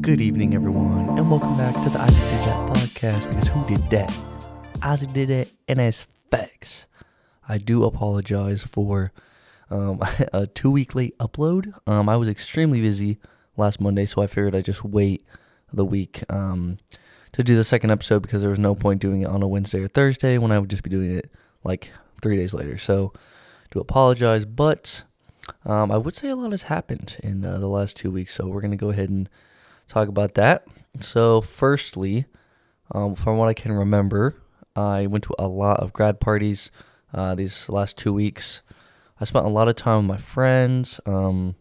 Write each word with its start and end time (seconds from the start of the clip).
Good 0.00 0.22
evening, 0.22 0.54
everyone, 0.54 1.18
and 1.18 1.30
welcome 1.30 1.58
back 1.58 1.74
to 1.82 1.90
the 1.90 2.00
Isaac 2.00 2.30
Did 2.30 2.40
That 2.46 2.70
podcast. 2.70 3.28
Because 3.28 3.48
who 3.48 3.66
did 3.66 3.90
that? 3.90 4.18
Isaac 4.80 5.12
did 5.12 5.28
it, 5.28 5.52
and 5.68 5.78
it's 5.78 6.06
facts. 6.30 6.86
I 7.46 7.58
do 7.58 7.84
apologize 7.84 8.62
for 8.62 9.12
um, 9.68 10.00
a 10.32 10.46
two 10.46 10.70
week 10.70 10.94
late 10.94 11.18
upload. 11.18 11.74
Um, 11.86 12.08
I 12.08 12.16
was 12.16 12.30
extremely 12.30 12.80
busy 12.80 13.18
last 13.58 13.78
Monday, 13.78 14.06
so 14.06 14.22
I 14.22 14.26
figured 14.26 14.54
I'd 14.54 14.64
just 14.64 14.84
wait 14.84 15.26
the 15.70 15.84
week 15.84 16.22
um, 16.30 16.78
to 17.32 17.44
do 17.44 17.54
the 17.54 17.64
second 17.64 17.90
episode 17.90 18.22
because 18.22 18.40
there 18.40 18.50
was 18.50 18.58
no 18.58 18.74
point 18.74 19.02
doing 19.02 19.20
it 19.20 19.28
on 19.28 19.42
a 19.42 19.48
Wednesday 19.48 19.80
or 19.80 19.88
Thursday 19.88 20.38
when 20.38 20.50
I 20.50 20.58
would 20.58 20.70
just 20.70 20.82
be 20.82 20.90
doing 20.90 21.14
it 21.14 21.30
like 21.62 21.92
three 22.22 22.36
days 22.36 22.54
later. 22.54 22.78
So, 22.78 23.12
do 23.70 23.80
apologize, 23.80 24.46
but 24.46 25.04
um, 25.66 25.92
I 25.92 25.98
would 25.98 26.14
say 26.14 26.28
a 26.28 26.36
lot 26.36 26.52
has 26.52 26.62
happened 26.62 27.18
in 27.22 27.44
uh, 27.44 27.58
the 27.58 27.68
last 27.68 27.96
two 27.96 28.10
weeks, 28.10 28.34
so 28.34 28.46
we're 28.46 28.62
going 28.62 28.70
to 28.70 28.78
go 28.78 28.90
ahead 28.90 29.10
and 29.10 29.28
talk 29.90 30.08
about 30.08 30.34
that. 30.34 30.66
So, 31.00 31.40
firstly, 31.40 32.26
um, 32.92 33.14
from 33.14 33.36
what 33.36 33.48
I 33.48 33.54
can 33.54 33.72
remember, 33.72 34.36
I 34.74 35.06
went 35.06 35.24
to 35.24 35.34
a 35.38 35.48
lot 35.48 35.80
of 35.80 35.92
grad 35.92 36.20
parties 36.20 36.70
uh, 37.12 37.34
these 37.34 37.68
last 37.68 37.98
two 37.98 38.12
weeks. 38.12 38.62
I 39.20 39.24
spent 39.24 39.44
a 39.44 39.50
lot 39.50 39.68
of 39.68 39.76
time 39.76 40.08
with 40.08 40.16
my 40.16 40.16
friends, 40.16 41.00
um, 41.06 41.54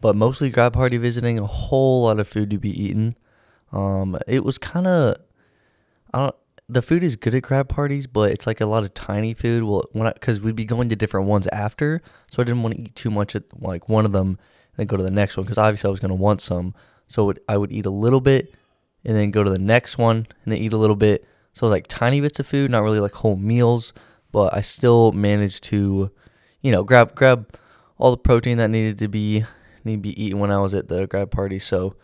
but 0.00 0.14
mostly 0.14 0.50
grad 0.50 0.72
party 0.72 0.98
visiting, 0.98 1.38
a 1.38 1.46
whole 1.46 2.04
lot 2.04 2.20
of 2.20 2.28
food 2.28 2.50
to 2.50 2.58
be 2.58 2.70
eaten. 2.70 3.16
Um, 3.72 4.18
it 4.26 4.44
was 4.44 4.58
kind 4.58 4.86
of, 4.86 5.16
I 6.12 6.18
don't, 6.18 6.36
the 6.68 6.82
food 6.82 7.02
is 7.02 7.16
good 7.16 7.34
at 7.34 7.42
grad 7.42 7.68
parties, 7.68 8.06
but 8.06 8.30
it's 8.30 8.46
like 8.46 8.60
a 8.60 8.66
lot 8.66 8.84
of 8.84 8.94
tiny 8.94 9.34
food. 9.34 9.64
Well, 9.64 9.84
when 9.92 10.12
because 10.12 10.40
we'd 10.40 10.54
be 10.54 10.64
going 10.64 10.88
to 10.90 10.96
different 10.96 11.26
ones 11.26 11.46
after, 11.48 12.02
so 12.30 12.42
I 12.42 12.44
didn't 12.44 12.62
want 12.62 12.76
to 12.76 12.82
eat 12.82 12.94
too 12.94 13.10
much 13.10 13.34
at 13.34 13.44
like 13.60 13.88
one 13.88 14.04
of 14.04 14.12
them 14.12 14.28
and 14.28 14.76
then 14.76 14.86
go 14.86 14.96
to 14.96 15.02
the 15.02 15.10
next 15.10 15.36
one 15.36 15.44
because 15.44 15.58
obviously 15.58 15.88
I 15.88 15.90
was 15.90 16.00
going 16.00 16.10
to 16.10 16.14
want 16.14 16.40
some. 16.40 16.74
So 17.10 17.30
it, 17.30 17.42
I 17.48 17.56
would 17.56 17.72
eat 17.72 17.86
a 17.86 17.90
little 17.90 18.20
bit 18.20 18.54
and 19.04 19.16
then 19.16 19.32
go 19.32 19.42
to 19.42 19.50
the 19.50 19.58
next 19.58 19.98
one 19.98 20.28
and 20.44 20.52
then 20.52 20.58
eat 20.58 20.72
a 20.72 20.76
little 20.76 20.94
bit. 20.94 21.26
So 21.52 21.66
it 21.66 21.70
was 21.70 21.72
like 21.72 21.88
tiny 21.88 22.20
bits 22.20 22.38
of 22.38 22.46
food, 22.46 22.70
not 22.70 22.84
really 22.84 23.00
like 23.00 23.14
whole 23.14 23.34
meals, 23.34 23.92
but 24.30 24.54
I 24.54 24.60
still 24.60 25.10
managed 25.10 25.64
to, 25.64 26.12
you 26.60 26.70
know, 26.70 26.84
grab 26.84 27.16
grab 27.16 27.52
all 27.98 28.12
the 28.12 28.16
protein 28.16 28.58
that 28.58 28.68
needed 28.68 28.98
to 28.98 29.08
be 29.08 29.44
need 29.84 29.96
to 29.96 30.00
be 30.00 30.22
eaten 30.22 30.38
when 30.38 30.52
I 30.52 30.60
was 30.60 30.72
at 30.72 30.86
the 30.86 31.08
grad 31.08 31.32
party. 31.32 31.58
So 31.58 31.96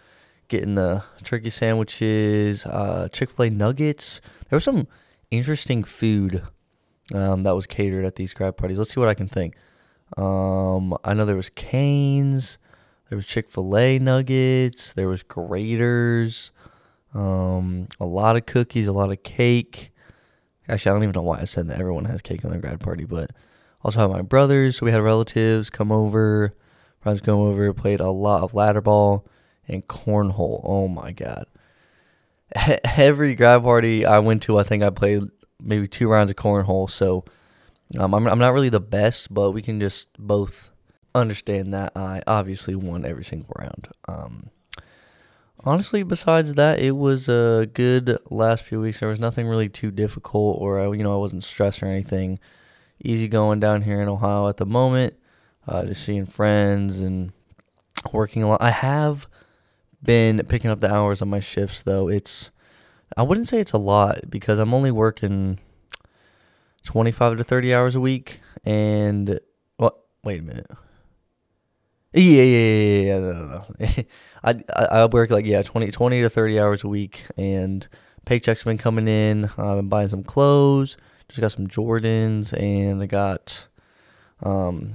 getting 0.48 0.74
the 0.74 1.04
turkey 1.22 1.50
sandwiches, 1.50 2.66
uh, 2.66 3.08
Chick 3.12 3.30
Fil 3.30 3.46
A 3.46 3.50
nuggets. 3.50 4.20
There 4.48 4.56
was 4.56 4.64
some 4.64 4.88
interesting 5.30 5.84
food 5.84 6.42
um, 7.14 7.44
that 7.44 7.54
was 7.54 7.66
catered 7.66 8.04
at 8.04 8.16
these 8.16 8.34
grad 8.34 8.56
parties. 8.56 8.78
Let's 8.78 8.92
see 8.92 8.98
what 8.98 9.08
I 9.08 9.14
can 9.14 9.28
think. 9.28 9.54
Um, 10.16 10.96
I 11.04 11.14
know 11.14 11.24
there 11.24 11.36
was 11.36 11.50
Canes, 11.50 12.58
there 13.08 13.16
was 13.16 13.26
Chick 13.26 13.48
Fil 13.48 13.76
A 13.76 13.98
nuggets, 13.98 14.92
there 14.92 15.08
was 15.08 15.22
Graeter's, 15.22 16.50
um, 17.14 17.88
a 18.00 18.04
lot 18.04 18.36
of 18.36 18.46
cookies, 18.46 18.86
a 18.86 18.92
lot 18.92 19.10
of 19.10 19.22
cake. 19.22 19.90
Actually, 20.68 20.90
I 20.90 20.94
don't 20.94 21.02
even 21.04 21.12
know 21.14 21.22
why 21.22 21.40
I 21.40 21.44
said 21.44 21.68
that. 21.68 21.80
Everyone 21.80 22.06
has 22.06 22.20
cake 22.20 22.44
on 22.44 22.50
their 22.50 22.60
grad 22.60 22.80
party, 22.80 23.04
but 23.04 23.30
also 23.82 24.00
had 24.00 24.10
my 24.10 24.22
brothers. 24.22 24.76
So 24.76 24.86
we 24.86 24.92
had 24.92 25.00
relatives 25.00 25.70
come 25.70 25.92
over, 25.92 26.54
friends 27.00 27.20
come 27.20 27.38
over, 27.38 27.72
played 27.72 28.00
a 28.00 28.10
lot 28.10 28.42
of 28.42 28.54
ladder 28.54 28.80
ball 28.80 29.26
and 29.68 29.86
cornhole. 29.86 30.60
Oh 30.64 30.88
my 30.88 31.12
god! 31.12 31.46
Every 32.96 33.34
grad 33.34 33.62
party 33.62 34.04
I 34.04 34.18
went 34.18 34.42
to, 34.44 34.58
I 34.58 34.64
think 34.64 34.82
I 34.82 34.90
played 34.90 35.22
maybe 35.60 35.86
two 35.86 36.08
rounds 36.08 36.30
of 36.30 36.36
cornhole. 36.36 36.90
So 36.90 37.24
um, 37.98 38.14
I'm 38.14 38.26
I'm 38.26 38.38
not 38.38 38.52
really 38.52 38.68
the 38.68 38.80
best, 38.80 39.32
but 39.32 39.52
we 39.52 39.62
can 39.62 39.80
just 39.80 40.08
both 40.18 40.70
understand 41.20 41.72
that 41.74 41.92
I 41.96 42.22
obviously 42.26 42.74
won 42.74 43.04
every 43.04 43.24
single 43.24 43.54
round. 43.58 43.88
Um, 44.08 44.50
honestly, 45.64 46.02
besides 46.02 46.54
that, 46.54 46.78
it 46.78 46.92
was 46.92 47.28
a 47.28 47.68
good 47.72 48.18
last 48.30 48.64
few 48.64 48.80
weeks. 48.80 49.00
There 49.00 49.08
was 49.08 49.20
nothing 49.20 49.46
really 49.46 49.68
too 49.68 49.90
difficult, 49.90 50.58
or 50.60 50.80
uh, 50.80 50.90
you 50.92 51.02
know, 51.02 51.14
I 51.14 51.18
wasn't 51.18 51.44
stressed 51.44 51.82
or 51.82 51.86
anything. 51.86 52.38
Easy 53.04 53.28
going 53.28 53.60
down 53.60 53.82
here 53.82 54.00
in 54.00 54.08
Ohio 54.08 54.48
at 54.48 54.56
the 54.56 54.66
moment. 54.66 55.14
Uh, 55.66 55.84
just 55.84 56.04
seeing 56.04 56.26
friends 56.26 57.00
and 57.00 57.32
working 58.12 58.42
a 58.42 58.48
lot. 58.48 58.62
I 58.62 58.70
have 58.70 59.26
been 60.02 60.42
picking 60.48 60.70
up 60.70 60.80
the 60.80 60.92
hours 60.92 61.20
on 61.20 61.28
my 61.28 61.40
shifts 61.40 61.82
though. 61.82 62.08
It's 62.08 62.50
I 63.16 63.22
wouldn't 63.22 63.48
say 63.48 63.60
it's 63.60 63.72
a 63.72 63.78
lot 63.78 64.30
because 64.30 64.58
I'm 64.58 64.72
only 64.74 64.90
working 64.90 65.58
25 66.84 67.38
to 67.38 67.44
30 67.44 67.74
hours 67.74 67.94
a 67.96 68.00
week 68.00 68.40
and 68.64 69.40
what 69.76 69.98
wait 70.22 70.40
a 70.40 70.42
minute. 70.42 70.70
Yeah, 72.16 72.42
yeah, 72.42 72.76
yeah, 72.76 73.02
yeah. 73.02 73.18
No, 73.18 73.32
no, 73.32 73.64
no. 73.78 73.86
I, 74.44 75.00
I 75.02 75.06
work 75.06 75.30
like 75.30 75.44
yeah, 75.44 75.62
20, 75.62 75.90
20 75.90 76.22
to 76.22 76.30
thirty 76.30 76.58
hours 76.58 76.82
a 76.82 76.88
week, 76.88 77.26
and 77.36 77.86
paychecks 78.24 78.58
have 78.58 78.64
been 78.64 78.78
coming 78.78 79.06
in. 79.06 79.46
I've 79.58 79.76
been 79.76 79.88
buying 79.88 80.08
some 80.08 80.24
clothes. 80.24 80.96
Just 81.28 81.40
got 81.40 81.52
some 81.52 81.66
Jordans, 81.66 82.52
and 82.58 83.02
I 83.02 83.06
got 83.06 83.68
um, 84.42 84.94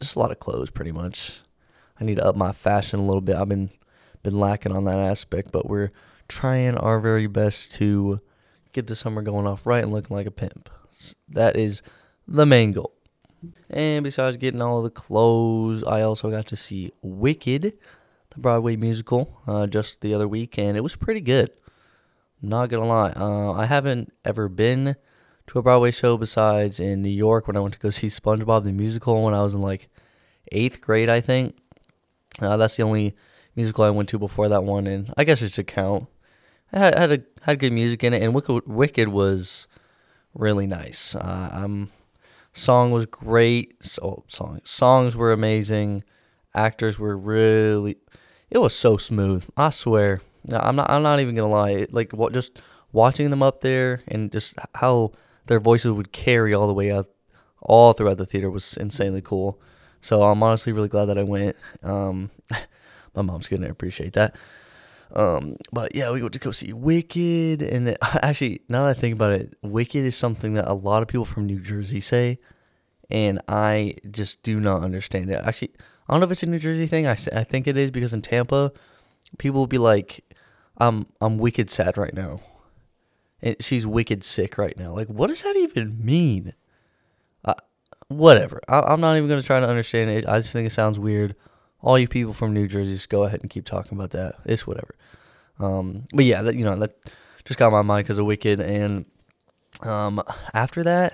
just 0.00 0.16
a 0.16 0.18
lot 0.18 0.30
of 0.30 0.38
clothes, 0.38 0.70
pretty 0.70 0.92
much. 0.92 1.40
I 2.00 2.04
need 2.04 2.16
to 2.16 2.24
up 2.24 2.36
my 2.36 2.52
fashion 2.52 3.00
a 3.00 3.04
little 3.04 3.20
bit. 3.20 3.36
I've 3.36 3.48
been 3.48 3.70
been 4.22 4.38
lacking 4.38 4.72
on 4.72 4.84
that 4.84 4.98
aspect, 4.98 5.52
but 5.52 5.68
we're 5.68 5.92
trying 6.28 6.76
our 6.78 7.00
very 7.00 7.26
best 7.26 7.72
to 7.74 8.20
get 8.72 8.86
the 8.86 8.96
summer 8.96 9.22
going 9.22 9.46
off 9.46 9.66
right 9.66 9.82
and 9.82 9.92
looking 9.92 10.16
like 10.16 10.26
a 10.26 10.30
pimp. 10.32 10.70
That 11.28 11.56
is 11.56 11.82
the 12.26 12.46
main 12.46 12.72
goal. 12.72 12.92
And 13.70 14.04
besides 14.04 14.36
getting 14.36 14.62
all 14.62 14.82
the 14.82 14.90
clothes, 14.90 15.84
I 15.84 16.02
also 16.02 16.30
got 16.30 16.46
to 16.48 16.56
see 16.56 16.92
Wicked, 17.02 17.72
the 18.30 18.38
Broadway 18.38 18.76
musical, 18.76 19.40
uh, 19.46 19.66
just 19.66 20.00
the 20.00 20.14
other 20.14 20.28
week, 20.28 20.58
and 20.58 20.76
it 20.76 20.82
was 20.82 20.96
pretty 20.96 21.20
good. 21.20 21.50
Not 22.42 22.68
gonna 22.68 22.86
lie, 22.86 23.12
uh, 23.16 23.52
I 23.52 23.66
haven't 23.66 24.12
ever 24.24 24.48
been 24.48 24.96
to 25.46 25.58
a 25.58 25.62
Broadway 25.62 25.90
show 25.90 26.16
besides 26.16 26.80
in 26.80 27.02
New 27.02 27.08
York 27.08 27.46
when 27.46 27.56
I 27.56 27.60
went 27.60 27.74
to 27.74 27.80
go 27.80 27.90
see 27.90 28.08
SpongeBob 28.08 28.64
the 28.64 28.72
musical 28.72 29.22
when 29.22 29.34
I 29.34 29.42
was 29.42 29.54
in 29.54 29.62
like 29.62 29.88
eighth 30.52 30.80
grade, 30.80 31.08
I 31.08 31.20
think. 31.20 31.56
Uh, 32.40 32.56
that's 32.56 32.76
the 32.76 32.82
only 32.82 33.14
musical 33.54 33.84
I 33.84 33.90
went 33.90 34.08
to 34.10 34.18
before 34.18 34.48
that 34.48 34.64
one, 34.64 34.86
and 34.86 35.12
I 35.16 35.24
guess 35.24 35.42
it 35.42 35.52
should 35.52 35.66
count. 35.66 36.06
It 36.72 36.78
had 36.78 36.98
had, 36.98 37.12
a, 37.12 37.22
had 37.42 37.58
good 37.60 37.72
music 37.72 38.02
in 38.04 38.14
it, 38.14 38.22
and 38.22 38.34
Wicked, 38.34 38.66
Wicked 38.66 39.08
was 39.08 39.68
really 40.34 40.66
nice. 40.66 41.14
Uh, 41.14 41.50
I'm 41.52 41.90
Song 42.54 42.92
was 42.92 43.04
great. 43.04 43.84
So 43.84 44.24
song 44.28 44.60
songs 44.64 45.16
were 45.16 45.32
amazing. 45.32 46.02
Actors 46.54 46.98
were 46.98 47.16
really. 47.16 47.96
It 48.48 48.58
was 48.58 48.74
so 48.74 48.96
smooth. 48.96 49.44
I 49.56 49.70
swear. 49.70 50.20
I'm 50.50 50.76
not. 50.76 50.88
I'm 50.88 51.02
not 51.02 51.18
even 51.20 51.34
gonna 51.34 51.50
lie. 51.50 51.70
It, 51.70 51.92
like 51.92 52.12
what? 52.12 52.32
Just 52.32 52.60
watching 52.92 53.30
them 53.30 53.42
up 53.42 53.60
there 53.60 54.02
and 54.06 54.30
just 54.30 54.56
how 54.76 55.10
their 55.46 55.58
voices 55.58 55.90
would 55.90 56.12
carry 56.12 56.54
all 56.54 56.68
the 56.68 56.72
way 56.72 56.92
out, 56.92 57.10
all 57.60 57.92
throughout 57.92 58.18
the 58.18 58.26
theater 58.26 58.50
was 58.50 58.76
insanely 58.76 59.20
cool. 59.20 59.60
So 60.00 60.22
I'm 60.22 60.42
honestly 60.42 60.72
really 60.72 60.88
glad 60.88 61.06
that 61.06 61.18
I 61.18 61.24
went. 61.24 61.56
Um, 61.82 62.30
my 63.16 63.22
mom's 63.22 63.48
gonna 63.48 63.68
appreciate 63.68 64.12
that. 64.12 64.36
Um, 65.14 65.56
but 65.72 65.94
yeah, 65.94 66.10
we 66.10 66.20
went 66.20 66.34
to 66.34 66.40
go 66.40 66.50
see 66.50 66.72
Wicked, 66.72 67.62
and 67.62 67.96
actually, 68.02 68.62
now 68.68 68.84
that 68.84 68.96
I 68.96 69.00
think 69.00 69.14
about 69.14 69.32
it, 69.32 69.54
Wicked 69.62 70.04
is 70.04 70.16
something 70.16 70.54
that 70.54 70.68
a 70.68 70.74
lot 70.74 71.02
of 71.02 71.08
people 71.08 71.24
from 71.24 71.46
New 71.46 71.60
Jersey 71.60 72.00
say, 72.00 72.38
and 73.10 73.40
I 73.48 73.94
just 74.10 74.42
do 74.42 74.58
not 74.58 74.82
understand 74.82 75.30
it. 75.30 75.40
Actually, 75.44 75.72
I 76.08 76.12
don't 76.12 76.20
know 76.20 76.26
if 76.26 76.32
it's 76.32 76.42
a 76.42 76.46
New 76.46 76.58
Jersey 76.58 76.86
thing. 76.86 77.06
I, 77.06 77.16
I 77.32 77.44
think 77.44 77.68
it 77.68 77.76
is 77.76 77.90
because 77.90 78.12
in 78.12 78.22
Tampa, 78.22 78.72
people 79.38 79.60
will 79.60 79.68
be 79.68 79.78
like, 79.78 80.24
"I'm 80.78 81.06
I'm 81.20 81.38
wicked 81.38 81.70
sad 81.70 81.96
right 81.96 82.14
now," 82.14 82.40
and 83.40 83.56
she's 83.60 83.86
wicked 83.86 84.24
sick 84.24 84.58
right 84.58 84.76
now. 84.76 84.92
Like, 84.92 85.08
what 85.08 85.28
does 85.28 85.42
that 85.42 85.56
even 85.56 86.04
mean? 86.04 86.54
Uh, 87.44 87.54
whatever. 88.08 88.60
I, 88.68 88.92
am 88.92 89.00
not 89.00 89.16
even 89.16 89.28
gonna 89.28 89.42
try 89.42 89.60
to 89.60 89.68
understand 89.68 90.10
it. 90.10 90.26
I 90.26 90.40
just 90.40 90.52
think 90.52 90.66
it 90.66 90.70
sounds 90.70 90.98
weird 90.98 91.36
all 91.84 91.98
you 91.98 92.08
people 92.08 92.32
from 92.32 92.54
New 92.54 92.66
Jersey, 92.66 92.94
just 92.94 93.10
go 93.10 93.24
ahead 93.24 93.42
and 93.42 93.50
keep 93.50 93.66
talking 93.66 93.96
about 93.96 94.10
that. 94.12 94.36
It's 94.46 94.66
whatever. 94.66 94.94
Um, 95.60 96.06
but 96.14 96.24
yeah, 96.24 96.40
that 96.42 96.56
you 96.56 96.64
know 96.64 96.74
that 96.76 96.96
just 97.44 97.58
got 97.58 97.70
my 97.70 97.82
mind 97.82 98.04
because 98.04 98.18
of 98.18 98.24
Wicked, 98.24 98.58
and 98.58 99.04
um, 99.82 100.22
after 100.54 100.82
that, 100.82 101.12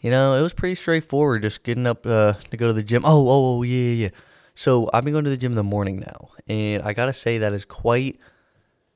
you 0.00 0.10
know, 0.10 0.34
it 0.34 0.40
was 0.40 0.54
pretty 0.54 0.74
straightforward. 0.74 1.42
Just 1.42 1.62
getting 1.62 1.86
up 1.86 2.06
uh, 2.06 2.32
to 2.50 2.56
go 2.56 2.68
to 2.68 2.72
the 2.72 2.82
gym. 2.82 3.04
Oh, 3.04 3.28
oh, 3.28 3.58
oh, 3.58 3.62
yeah, 3.62 3.92
yeah. 3.92 4.08
So 4.54 4.88
I've 4.92 5.04
been 5.04 5.12
going 5.12 5.24
to 5.24 5.30
the 5.30 5.36
gym 5.36 5.52
in 5.52 5.56
the 5.56 5.62
morning 5.62 6.00
now, 6.00 6.30
and 6.48 6.82
I 6.82 6.94
gotta 6.94 7.12
say 7.12 7.36
that 7.38 7.52
is 7.52 7.66
quite 7.66 8.18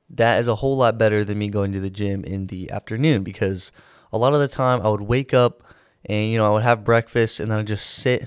that 0.08 0.40
is 0.40 0.48
a 0.48 0.54
whole 0.54 0.78
lot 0.78 0.96
better 0.96 1.24
than 1.24 1.38
me 1.38 1.48
going 1.48 1.72
to 1.72 1.80
the 1.80 1.90
gym 1.90 2.24
in 2.24 2.46
the 2.46 2.70
afternoon 2.70 3.22
because 3.22 3.70
a 4.12 4.18
lot 4.18 4.32
of 4.32 4.40
the 4.40 4.48
time 4.48 4.80
I 4.80 4.88
would 4.88 5.02
wake 5.02 5.34
up 5.34 5.62
and 6.04 6.30
you 6.30 6.38
know 6.38 6.46
I 6.46 6.50
would 6.50 6.62
have 6.62 6.84
breakfast 6.84 7.40
and 7.40 7.50
then 7.50 7.58
I'd 7.58 7.66
just 7.66 7.86
sit 7.86 8.26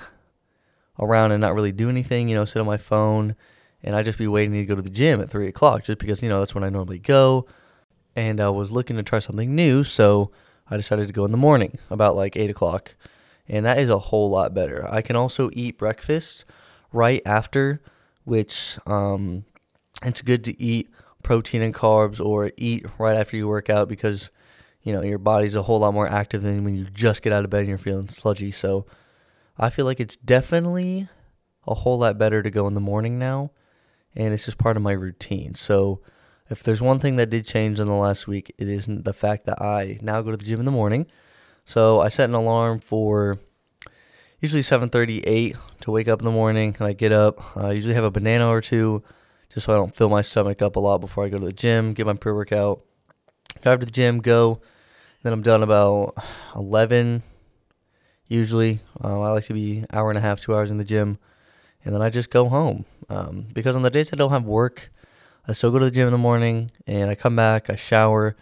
around 1.00 1.32
and 1.32 1.42
not 1.42 1.56
really 1.56 1.72
do 1.72 1.90
anything, 1.90 2.30
you 2.30 2.36
know, 2.36 2.46
sit 2.46 2.60
on 2.60 2.66
my 2.66 2.78
phone, 2.78 3.36
and 3.82 3.96
I'd 3.96 4.06
just 4.06 4.18
be 4.18 4.28
waiting 4.28 4.54
to 4.54 4.66
go 4.66 4.76
to 4.76 4.82
the 4.82 4.90
gym 4.90 5.22
at 5.22 5.30
three 5.30 5.48
o'clock 5.48 5.84
just 5.84 6.00
because, 6.00 6.22
you 6.22 6.30
know, 6.30 6.40
that's 6.40 6.54
when 6.54 6.64
I 6.64 6.70
normally 6.70 7.00
go. 7.00 7.48
And 8.16 8.42
I 8.42 8.50
was 8.50 8.72
looking 8.72 8.98
to 8.98 9.04
try 9.04 9.20
something 9.20 9.56
new, 9.56 9.84
so 9.84 10.32
I 10.70 10.78
decided 10.78 11.08
to 11.08 11.14
go 11.14 11.26
in 11.26 11.32
the 11.32 11.38
morning 11.38 11.78
about 11.90 12.16
like 12.16 12.36
eight 12.36 12.50
o'clock. 12.50 12.96
And 13.48 13.66
that 13.66 13.80
is 13.80 13.90
a 13.90 13.98
whole 13.98 14.30
lot 14.30 14.54
better. 14.54 14.88
I 14.92 15.02
can 15.02 15.16
also 15.16 15.50
eat 15.54 15.78
breakfast 15.78 16.46
right 16.92 17.22
after, 17.26 17.82
which 18.26 18.78
um, 18.86 19.46
it's 20.04 20.22
good 20.22 20.44
to 20.44 20.62
eat 20.62 20.90
protein 21.24 21.62
and 21.62 21.74
carbs 21.74 22.24
or 22.24 22.52
eat 22.58 22.86
right 22.98 23.18
after 23.18 23.38
you 23.38 23.48
work 23.48 23.70
out 23.70 23.88
because 23.88 24.32
you 24.84 24.94
know 24.94 25.02
your 25.02 25.18
body's 25.18 25.56
a 25.56 25.64
whole 25.64 25.80
lot 25.80 25.94
more 25.94 26.08
active 26.08 26.42
than 26.42 26.64
when 26.64 26.76
you 26.76 26.86
just 26.86 27.22
get 27.22 27.34
out 27.34 27.44
of 27.44 27.50
bed 27.50 27.60
and 27.60 27.70
you're 27.70 27.78
feeling 27.78 28.08
sludgy. 28.08 28.52
So 28.52 28.86
I 29.60 29.70
feel 29.70 29.86
like 29.86 30.00
it's 30.00 30.16
definitely 30.16 31.10
a 31.68 31.74
whole 31.74 32.00
lot 32.00 32.18
better 32.18 32.42
to 32.42 32.50
go 32.50 32.66
in 32.68 32.74
the 32.74 32.80
morning 32.80 33.20
now, 33.20 33.52
and 34.16 34.34
it's 34.34 34.46
just 34.46 34.58
part 34.58 34.78
of 34.78 34.84
my 34.84 34.94
routine. 34.94 35.54
So 35.54 36.00
if 36.50 36.64
there's 36.64 36.82
one 36.82 37.00
thing 37.00 37.18
that 37.18 37.30
did 37.30 37.46
change 37.46 37.80
in 37.80 37.88
the 37.88 37.94
last 37.94 38.26
week, 38.26 38.56
it 38.58 38.70
isn't 38.70 39.04
the 39.04 39.14
fact 39.14 39.46
that 39.46 39.62
I 39.62 40.00
now 40.02 40.22
go 40.22 40.32
to 40.32 40.38
the 40.38 40.46
gym 40.46 40.60
in 40.60 40.66
the 40.66 40.72
morning. 40.72 41.08
So 41.66 42.00
I 42.00 42.08
set 42.08 42.30
an 42.30 42.36
alarm 42.36 42.80
for 42.80 43.38
usually 44.40 44.64
7:38 44.64 45.58
to 45.82 45.92
wake 45.92 46.08
up 46.08 46.22
in 46.22 46.26
the 46.26 46.32
morning, 46.32 46.76
and 46.80 46.88
I 46.88 46.94
get 46.94 47.12
up. 47.12 47.58
I 47.58 47.74
usually 47.74 47.96
have 47.96 48.06
a 48.06 48.12
banana 48.12 48.48
or 48.48 48.62
two, 48.62 49.04
just 49.54 49.66
so 49.66 49.74
I 49.74 49.78
don't 49.78 49.94
fill 49.94 50.10
my 50.10 50.22
stomach 50.22 50.62
up 50.62 50.78
a 50.78 50.80
lot 50.80 51.00
before 51.00 51.26
I 51.26 51.30
go 51.30 51.38
to 51.38 51.46
the 51.46 51.54
gym. 51.54 51.94
Get 51.94 52.06
my 52.06 52.14
pre-workout, 52.14 52.82
drive 53.62 53.82
to 53.82 53.86
the 53.86 53.92
gym, 53.92 54.20
go. 54.20 54.62
Then 55.22 55.34
I'm 55.34 55.42
done 55.42 55.64
about 55.64 56.16
11. 56.56 57.24
Usually, 58.30 58.80
um, 59.02 59.22
I 59.22 59.32
like 59.32 59.46
to 59.46 59.54
be 59.54 59.84
hour 59.92 60.10
and 60.10 60.18
a 60.18 60.22
half, 60.22 60.40
two 60.40 60.56
hours 60.56 60.70
in 60.70 60.78
the 60.78 60.86
gym, 60.86 61.18
and 61.84 61.96
then 61.96 62.02
I 62.02 62.12
just 62.12 62.30
go 62.30 62.48
home. 62.48 62.86
Um, 63.10 63.48
because 63.52 63.76
on 63.76 63.82
the 63.82 63.90
days 63.90 64.14
I 64.14 64.16
don't 64.16 64.30
have 64.30 64.46
work, 64.46 64.92
I 65.48 65.52
still 65.52 65.72
go 65.72 65.80
to 65.80 65.86
the 65.86 65.92
gym 65.92 66.08
in 66.08 66.12
the 66.12 66.20
morning, 66.20 66.70
and 66.86 67.10
I 67.10 67.16
come 67.16 67.36
back, 67.36 67.72
I 67.72 67.76
shower, 67.76 68.36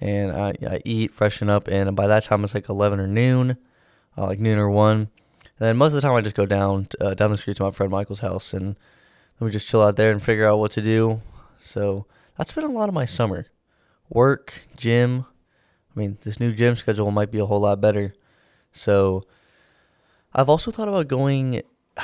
and 0.00 0.32
I, 0.32 0.54
I 0.66 0.80
eat, 0.86 1.12
freshen 1.12 1.50
up, 1.50 1.68
and 1.68 1.94
by 1.94 2.06
that 2.06 2.24
time 2.24 2.44
it's 2.44 2.54
like 2.54 2.70
11 2.70 2.98
or 2.98 3.06
noon, 3.06 3.58
uh, 4.16 4.24
like 4.24 4.40
noon 4.40 4.58
or 4.58 4.70
one. 4.70 5.08
And 5.58 5.68
then 5.68 5.76
most 5.76 5.92
of 5.92 5.96
the 5.96 6.00
time 6.00 6.14
I 6.14 6.22
just 6.22 6.34
go 6.34 6.46
down 6.46 6.88
uh, 6.98 7.12
down 7.12 7.30
the 7.30 7.36
street 7.36 7.58
to 7.58 7.64
my 7.64 7.70
friend 7.72 7.92
Michael's 7.92 8.20
house, 8.20 8.54
and 8.54 8.68
then 8.68 9.46
we 9.46 9.50
just 9.50 9.66
chill 9.66 9.82
out 9.82 9.96
there 9.96 10.10
and 10.10 10.22
figure 10.22 10.48
out 10.48 10.58
what 10.58 10.70
to 10.72 10.82
do. 10.82 11.20
So 11.58 12.06
that's 12.38 12.52
been 12.52 12.64
a 12.64 12.68
lot 12.68 12.88
of 12.88 12.94
my 12.94 13.04
summer. 13.04 13.48
Work, 14.08 14.62
gym. 14.76 15.26
I 15.94 15.98
mean, 15.98 16.16
this 16.22 16.40
new 16.40 16.52
gym 16.52 16.74
schedule 16.74 17.10
might 17.10 17.30
be 17.30 17.38
a 17.38 17.46
whole 17.46 17.60
lot 17.60 17.82
better. 17.82 18.14
So 18.76 19.24
I've 20.34 20.48
also 20.48 20.70
thought 20.70 20.88
about 20.88 21.08
going. 21.08 21.62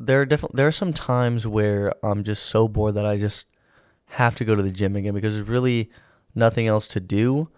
There 0.00 0.20
are 0.20 0.24
definitely 0.24 0.56
there 0.56 0.66
are 0.66 0.72
some 0.72 0.92
times 0.92 1.44
where 1.44 1.92
I'm 2.04 2.22
just 2.22 2.46
so 2.46 2.68
bored 2.68 2.94
that 2.94 3.04
I 3.04 3.16
just 3.18 3.48
have 4.10 4.36
to 4.36 4.44
go 4.44 4.54
to 4.54 4.62
the 4.62 4.70
gym 4.70 4.94
again 4.96 5.12
because 5.12 5.34
there's 5.34 5.48
really 5.48 5.90
nothing 6.34 6.66
else 6.66 6.86
to 6.88 7.00
do. 7.00 7.48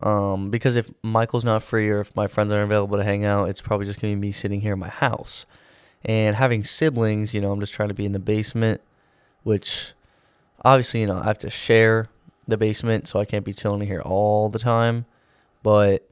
Um, 0.00 0.50
because 0.50 0.74
if 0.74 0.90
Michael's 1.02 1.44
not 1.44 1.62
free 1.62 1.90
or 1.90 2.00
if 2.00 2.16
my 2.16 2.26
friends 2.26 2.52
aren't 2.52 2.64
available 2.64 2.96
to 2.96 3.04
hang 3.04 3.24
out, 3.24 3.50
it's 3.50 3.60
probably 3.60 3.86
just 3.86 4.00
gonna 4.00 4.14
be 4.14 4.20
me 4.20 4.32
sitting 4.32 4.62
here 4.62 4.72
in 4.72 4.78
my 4.78 4.88
house. 4.88 5.46
And 6.04 6.34
having 6.34 6.64
siblings, 6.64 7.34
you 7.34 7.40
know, 7.40 7.52
I'm 7.52 7.60
just 7.60 7.74
trying 7.74 7.90
to 7.90 7.94
be 7.94 8.06
in 8.06 8.12
the 8.12 8.18
basement, 8.18 8.80
which 9.44 9.92
obviously, 10.64 11.02
you 11.02 11.06
know, 11.06 11.18
I 11.18 11.24
have 11.24 11.38
to 11.40 11.50
share 11.50 12.08
the 12.48 12.56
basement, 12.56 13.06
so 13.06 13.20
I 13.20 13.24
can't 13.24 13.44
be 13.44 13.52
chilling 13.52 13.86
here 13.86 14.00
all 14.00 14.48
the 14.48 14.58
time. 14.58 15.04
But 15.62 16.08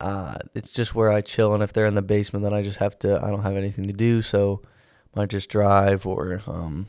uh, 0.00 0.38
it's 0.54 0.70
just 0.70 0.94
where 0.94 1.10
I 1.10 1.20
chill, 1.20 1.54
and 1.54 1.62
if 1.62 1.72
they're 1.72 1.86
in 1.86 1.94
the 1.94 2.02
basement, 2.02 2.42
then 2.42 2.54
I 2.54 2.62
just 2.62 2.78
have 2.78 2.98
to. 3.00 3.22
I 3.22 3.30
don't 3.30 3.42
have 3.42 3.56
anything 3.56 3.86
to 3.86 3.92
do, 3.92 4.22
so 4.22 4.62
I 5.14 5.20
might 5.20 5.30
just 5.30 5.48
drive 5.48 6.06
or 6.06 6.42
um, 6.46 6.86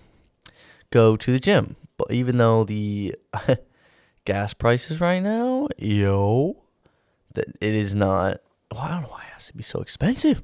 go 0.92 1.16
to 1.16 1.32
the 1.32 1.40
gym. 1.40 1.76
But 1.98 2.12
even 2.12 2.38
though 2.38 2.64
the 2.64 3.16
gas 4.26 4.54
prices 4.54 5.02
right 5.02 5.22
now, 5.22 5.70
yo, 5.78 6.58
that 7.34 7.48
it 7.62 7.76
is 7.76 7.96
not. 7.96 8.42
Well, 8.72 8.82
I 8.82 8.90
don't 8.90 9.04
know 9.04 9.10
why 9.10 9.24
it 9.24 9.34
has 9.34 9.48
to 9.48 9.56
be 9.56 9.64
so 9.64 9.80
expensive. 9.80 10.44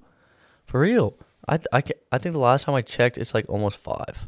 For 0.65 0.79
real, 0.79 1.17
I 1.47 1.59
I, 1.71 1.83
I 2.11 2.17
think 2.17 2.33
the 2.33 2.39
last 2.39 2.65
time 2.65 2.75
I 2.75 2.81
checked, 2.81 3.17
it's 3.17 3.33
like 3.33 3.45
almost 3.49 3.77
five 3.77 4.27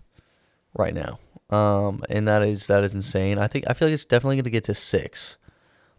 right 0.74 0.94
now. 0.94 1.20
Um, 1.50 2.04
and 2.10 2.28
that 2.28 2.42
is 2.42 2.68
that 2.68 2.84
is 2.84 2.94
insane. 2.94 3.38
I 3.38 3.48
think 3.48 3.66
I 3.68 3.74
feel 3.74 3.88
like 3.88 3.94
it's 3.94 4.06
definitely 4.06 4.38
going 4.38 4.46
to 4.46 4.50
get 4.50 4.64
to 4.66 4.74
six 4.74 5.38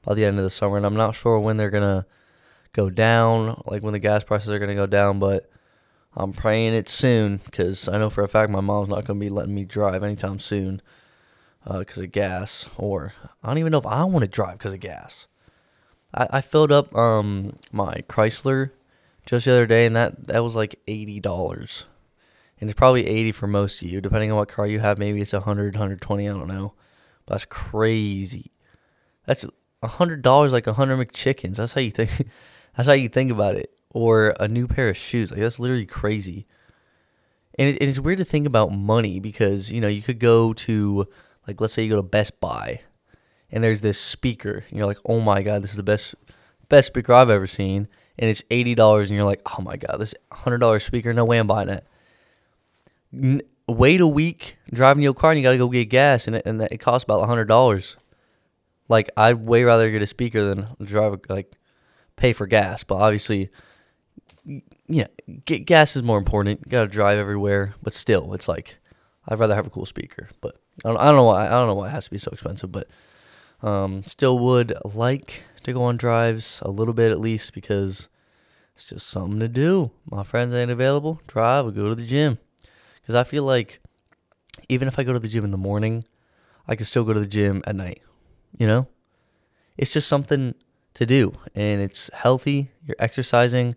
by 0.03 0.15
the 0.15 0.25
end 0.25 0.39
of 0.39 0.45
the 0.45 0.51
summer, 0.51 0.77
and 0.77 0.85
I'm 0.85 0.97
not 0.97 1.15
sure 1.15 1.39
when 1.39 1.57
they're 1.57 1.71
gonna 1.71 2.07
go 2.77 2.91
down, 2.91 3.63
like 3.67 3.83
when 3.83 3.95
the 3.95 3.99
gas 3.99 4.23
prices 4.23 4.51
are 4.51 4.59
going 4.59 4.69
to 4.69 4.75
go 4.75 4.87
down, 4.87 5.19
but 5.19 5.51
I'm 6.15 6.33
praying 6.33 6.75
it 6.75 6.89
soon 6.89 7.39
because 7.39 7.89
I 7.89 7.99
know 7.99 8.11
for 8.11 8.23
a 8.23 8.29
fact 8.29 8.51
my 8.51 8.61
mom's 8.61 8.89
not 8.89 9.07
going 9.07 9.19
to 9.19 9.25
be 9.25 9.31
letting 9.31 9.55
me 9.55 9.65
drive 9.65 10.03
anytime 10.03 10.39
soon 10.39 10.83
because 11.65 11.99
uh, 11.99 12.05
of 12.05 12.13
gas. 12.13 12.69
Or 12.77 13.15
I 13.43 13.49
don't 13.49 13.59
even 13.59 13.73
know 13.73 13.79
if 13.79 13.87
I 13.87 14.05
want 14.05 14.23
to 14.23 14.29
drive 14.29 14.59
because 14.59 14.75
of 14.75 14.81
gas. 14.81 15.27
I, 16.15 16.29
I 16.31 16.41
filled 16.43 16.71
up 16.71 16.95
um, 16.95 17.59
my 17.73 18.03
Chrysler 18.09 18.71
just 19.25 19.47
the 19.47 19.53
other 19.53 19.67
day, 19.67 19.87
and 19.87 19.97
that, 19.97 20.27
that 20.29 20.45
was 20.45 20.55
like 20.55 20.81
$80. 20.87 21.85
And 22.61 22.71
it's 22.71 22.79
probably 22.79 23.07
80 23.07 23.33
for 23.33 23.47
most 23.47 23.83
of 23.83 23.89
you, 23.89 24.01
depending 24.01 24.31
on 24.31 24.39
what 24.39 24.49
car 24.49 24.67
you 24.67 24.81
have. 24.81 24.99
Maybe 24.99 25.21
it's 25.21 25.33
100, 25.33 25.75
120, 25.75 26.29
I 26.29 26.33
don't 26.33 26.47
know. 26.47 26.75
But 27.25 27.35
that's 27.35 27.45
crazy. 27.47 28.53
That's 29.27 29.45
$100 29.83 30.53
like 30.53 30.67
100 30.67 31.09
McChickens. 31.09 31.57
That's 31.57 31.75
how 31.75 31.81
you 31.81 31.91
think. 31.91 32.11
That's 32.77 32.89
how 32.89 32.95
you 32.95 33.09
think 33.09 33.31
about 33.31 33.55
it. 33.57 33.71
Or 33.91 34.35
a 34.39 34.47
new 34.47 34.67
pair 34.67 34.89
of 34.91 34.97
shoes. 34.97 35.31
Like 35.31 35.41
that's 35.41 35.59
literally 35.59 35.87
crazy. 35.87 36.47
And, 37.59 37.69
it, 37.69 37.81
and 37.81 37.89
it's 37.89 37.99
weird 37.99 38.19
to 38.19 38.25
think 38.25 38.47
about 38.47 38.71
money 38.73 39.19
because 39.19 39.73
you 39.73 39.81
know 39.81 39.89
you 39.89 40.03
could 40.03 40.19
go 40.19 40.53
to 40.53 41.09
like 41.47 41.61
let's 41.61 41.73
say 41.73 41.83
you 41.83 41.91
go 41.91 41.97
to 41.97 42.03
Best 42.03 42.39
Buy, 42.41 42.81
and 43.51 43.65
there's 43.65 43.81
this 43.81 43.99
speaker, 43.99 44.65
and 44.69 44.77
you're 44.77 44.87
like, 44.87 44.99
oh 45.07 45.21
my 45.21 45.43
god, 45.43 45.63
this 45.63 45.71
is 45.71 45.77
the 45.77 45.83
best 45.83 46.15
best 46.69 46.89
speaker 46.89 47.15
I've 47.15 47.31
ever 47.31 47.47
seen, 47.47 47.89
and 48.19 48.29
it's 48.29 48.45
eighty 48.51 48.75
dollars, 48.75 49.09
and 49.09 49.17
you're 49.17 49.27
like, 49.27 49.41
oh 49.59 49.63
my 49.63 49.77
god, 49.77 49.97
this 49.99 50.15
hundred 50.31 50.59
dollar 50.59 50.81
speaker, 50.81 51.15
no 51.15 51.25
way 51.25 51.39
I'm 51.39 51.47
buying 51.47 51.71
it. 51.71 51.87
N- 53.15 53.43
wait 53.67 54.01
a 54.01 54.07
week 54.07 54.59
driving 54.71 55.03
your 55.03 55.15
car, 55.15 55.31
and 55.31 55.41
you 55.41 55.45
got 55.45 55.53
to 55.53 55.59
go 55.59 55.69
get 55.69 55.87
gas, 55.87 56.27
and 56.27 56.37
it, 56.37 56.45
and 56.45 56.61
it 56.61 56.79
costs 56.79 57.05
about 57.05 57.27
hundred 57.27 57.47
dollars. 57.47 57.97
Like 58.89 59.11
I'd 59.17 59.47
way 59.47 59.65
rather 59.65 59.91
get 59.91 60.03
a 60.03 60.07
speaker 60.07 60.45
than 60.45 60.67
drive 60.83 61.19
like 61.31 61.57
pay 62.17 62.33
for 62.33 62.47
gas. 62.47 62.83
But 62.83 62.97
obviously, 62.97 63.51
yeah, 64.87 65.07
get, 65.45 65.67
gas 65.67 65.97
is 65.97 66.03
more 66.03 66.19
important. 66.19 66.61
You 66.65 66.71
gotta 66.71 66.89
drive 66.89 67.19
everywhere, 67.19 67.75
but 67.83 67.93
still, 67.93 68.35
it's 68.35 68.49
like 68.49 68.79
I'd 69.29 69.39
rather 69.39 69.55
have 69.55 69.67
a 69.67 69.71
cool 69.71 69.87
speaker. 69.87 70.29
But 70.41 70.57
I 70.85 70.89
don't, 70.89 70.99
I 70.99 71.05
don't 71.07 71.17
know 71.17 71.25
why. 71.25 71.47
I 71.47 71.51
don't 71.51 71.69
know 71.69 71.75
why 71.75 71.89
it 71.89 71.93
has 71.93 72.07
to 72.07 72.11
be 72.11 72.19
so 72.19 72.31
expensive. 72.31 72.73
But 72.73 72.89
um, 73.63 74.05
still 74.07 74.39
would 74.39 74.75
like 74.85 75.43
to 75.65 75.73
go 75.73 75.85
on 75.85 75.97
drives 75.97 76.63
a 76.65 76.71
little 76.71 76.95
bit 76.95 77.11
at 77.11 77.21
least 77.21 77.53
because 77.53 78.09
it's 78.75 78.85
just 78.85 79.09
something 79.09 79.41
to 79.41 79.49
do. 79.49 79.91
My 80.11 80.23
friends 80.23 80.55
ain't 80.55 80.71
available. 80.71 81.21
Drive 81.27 81.67
or 81.67 81.73
go 81.73 81.89
to 81.89 81.95
the 81.95 82.07
gym 82.07 82.39
because 83.01 83.15
I 83.15 83.25
feel 83.25 83.43
like 83.43 83.81
even 84.69 84.89
if 84.89 84.99
I 84.99 85.03
go 85.03 85.13
to 85.13 85.19
the 85.19 85.29
gym 85.29 85.45
in 85.45 85.51
the 85.51 85.59
morning, 85.59 86.05
I 86.69 86.77
can 86.77 86.87
still 86.87 87.05
go 87.05 87.13
to 87.13 87.21
the 87.21 87.27
gym 87.27 87.63
at 87.67 87.77
night. 87.77 88.03
You 88.59 88.67
know, 88.67 88.89
it's 89.77 89.93
just 89.93 90.09
something 90.09 90.55
to 90.97 91.05
do 91.05 91.33
and 91.55 91.83
it's 91.83 92.11
healthy 92.15 92.71
you're 92.87 92.97
exercising 92.99 93.75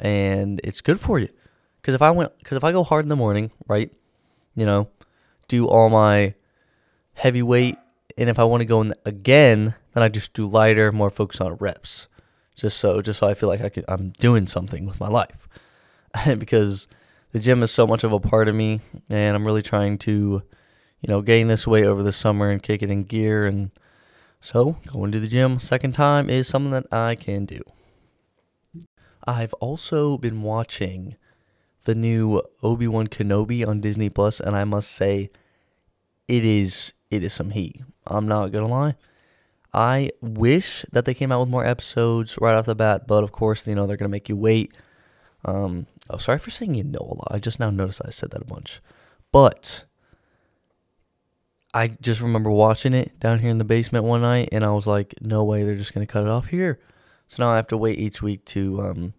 and 0.00 0.60
it's 0.64 0.80
good 0.80 1.00
for 1.00 1.18
you. 1.18 1.28
Because 1.76 1.94
if 1.94 2.02
i 2.02 2.10
went 2.10 2.36
because 2.38 2.56
if 2.56 2.64
i 2.64 2.72
go 2.72 2.82
hard 2.82 3.04
in 3.04 3.08
the 3.08 3.16
morning 3.16 3.52
right 3.68 3.92
you 4.56 4.66
know 4.66 4.88
do 5.46 5.68
all 5.68 5.88
my 5.88 6.34
heavy 7.14 7.42
weight 7.42 7.76
and 8.18 8.28
if 8.28 8.40
i 8.40 8.44
want 8.44 8.60
to 8.60 8.64
go 8.64 8.80
in 8.80 8.92
again 9.04 9.74
then 9.94 10.02
i 10.02 10.08
just 10.08 10.32
do 10.32 10.46
lighter 10.46 10.90
more 10.90 11.10
focus 11.10 11.40
on 11.40 11.54
reps 11.56 12.08
just 12.56 12.76
so 12.78 13.00
just 13.00 13.20
so 13.20 13.28
i 13.28 13.34
feel 13.34 13.48
like 13.48 13.60
i 13.60 13.68
could, 13.68 13.84
i'm 13.86 14.10
doing 14.18 14.46
something 14.46 14.84
with 14.84 15.00
my 15.00 15.08
life. 15.08 15.48
Because 16.38 16.88
the 17.32 17.38
gym 17.38 17.62
is 17.62 17.70
so 17.70 17.86
much 17.86 18.02
of 18.02 18.12
a 18.12 18.18
part 18.18 18.48
of 18.48 18.54
me 18.54 18.80
and 19.08 19.36
i'm 19.36 19.44
really 19.44 19.62
trying 19.62 19.96
to 19.98 20.42
you 21.02 21.08
know 21.08 21.22
gain 21.22 21.46
this 21.46 21.66
weight 21.68 21.84
over 21.84 22.02
the 22.02 22.10
summer 22.10 22.50
and 22.50 22.62
kick 22.62 22.82
it 22.82 22.90
in 22.90 23.04
gear 23.04 23.46
and 23.46 23.70
so, 24.40 24.76
going 24.86 25.12
to 25.12 25.20
the 25.20 25.28
gym 25.28 25.58
second 25.58 25.92
time 25.92 26.30
is 26.30 26.46
something 26.46 26.70
that 26.70 26.86
I 26.92 27.14
can 27.14 27.46
do. 27.46 27.62
I've 29.26 29.54
also 29.54 30.18
been 30.18 30.42
watching 30.42 31.16
the 31.84 31.94
new 31.94 32.42
Obi-Wan 32.62 33.08
Kenobi 33.08 33.66
on 33.66 33.80
Disney 33.80 34.08
Plus 34.08 34.38
and 34.40 34.54
I 34.54 34.64
must 34.64 34.90
say 34.92 35.30
it 36.28 36.44
is 36.44 36.92
it 37.10 37.22
is 37.22 37.32
some 37.32 37.50
heat. 37.50 37.82
I'm 38.06 38.28
not 38.28 38.52
going 38.52 38.66
to 38.66 38.70
lie. 38.70 38.94
I 39.72 40.10
wish 40.20 40.84
that 40.92 41.04
they 41.04 41.14
came 41.14 41.30
out 41.30 41.40
with 41.40 41.48
more 41.48 41.64
episodes 41.64 42.38
right 42.40 42.54
off 42.54 42.66
the 42.66 42.74
bat, 42.74 43.06
but 43.06 43.22
of 43.22 43.32
course, 43.32 43.66
you 43.66 43.74
know, 43.74 43.86
they're 43.86 43.96
going 43.96 44.08
to 44.08 44.12
make 44.12 44.28
you 44.28 44.36
wait. 44.36 44.74
Um, 45.44 45.86
oh, 46.08 46.16
sorry 46.16 46.38
for 46.38 46.50
saying 46.50 46.74
you 46.74 46.84
know 46.84 46.98
a 47.00 47.14
lot. 47.14 47.28
I 47.30 47.38
just 47.38 47.60
now 47.60 47.70
noticed 47.70 48.02
I 48.04 48.10
said 48.10 48.30
that 48.30 48.42
a 48.42 48.46
bunch. 48.46 48.80
But 49.32 49.84
I 51.76 51.88
just 51.88 52.22
remember 52.22 52.50
watching 52.50 52.94
it 52.94 53.20
down 53.20 53.38
here 53.38 53.50
in 53.50 53.58
the 53.58 53.64
basement 53.64 54.06
one 54.06 54.22
night, 54.22 54.48
and 54.50 54.64
I 54.64 54.70
was 54.70 54.86
like, 54.86 55.14
no 55.20 55.44
way, 55.44 55.62
they're 55.62 55.76
just 55.76 55.92
gonna 55.92 56.06
cut 56.06 56.22
it 56.22 56.30
off 56.30 56.46
here. 56.46 56.80
So 57.28 57.42
now 57.42 57.50
I 57.50 57.56
have 57.56 57.66
to 57.66 57.76
wait 57.76 57.98
each 57.98 58.22
week 58.22 58.46
to 58.46 58.80
um, 58.80 59.14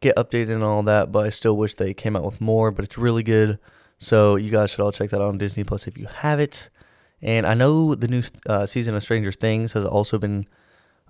get 0.00 0.16
updated 0.16 0.50
and 0.50 0.62
all 0.62 0.82
that. 0.82 1.10
But 1.12 1.24
I 1.24 1.30
still 1.30 1.56
wish 1.56 1.72
they 1.72 1.94
came 1.94 2.14
out 2.14 2.24
with 2.24 2.42
more. 2.42 2.70
But 2.70 2.84
it's 2.84 2.98
really 2.98 3.22
good. 3.22 3.58
So 3.96 4.36
you 4.36 4.50
guys 4.50 4.70
should 4.70 4.80
all 4.80 4.92
check 4.92 5.08
that 5.08 5.20
out 5.22 5.28
on 5.28 5.38
Disney 5.38 5.64
Plus 5.64 5.86
if 5.86 5.96
you 5.96 6.04
have 6.06 6.40
it. 6.40 6.68
And 7.22 7.46
I 7.46 7.54
know 7.54 7.94
the 7.94 8.08
new 8.08 8.22
uh, 8.46 8.66
season 8.66 8.94
of 8.94 9.02
Stranger 9.02 9.32
Things 9.32 9.72
has 9.72 9.86
also 9.86 10.18
been 10.18 10.46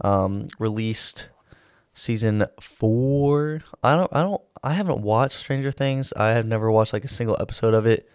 um, 0.02 0.46
released. 0.60 1.28
Season 1.92 2.46
four. 2.60 3.62
I 3.82 3.96
don't. 3.96 4.12
I 4.12 4.22
don't. 4.22 4.42
I 4.62 4.74
haven't 4.74 5.00
watched 5.00 5.38
Stranger 5.38 5.72
Things. 5.72 6.12
I 6.12 6.28
have 6.28 6.46
never 6.46 6.70
watched 6.70 6.92
like 6.92 7.04
a 7.04 7.08
single 7.08 7.36
episode 7.40 7.74
of 7.74 7.84
it 7.84 8.08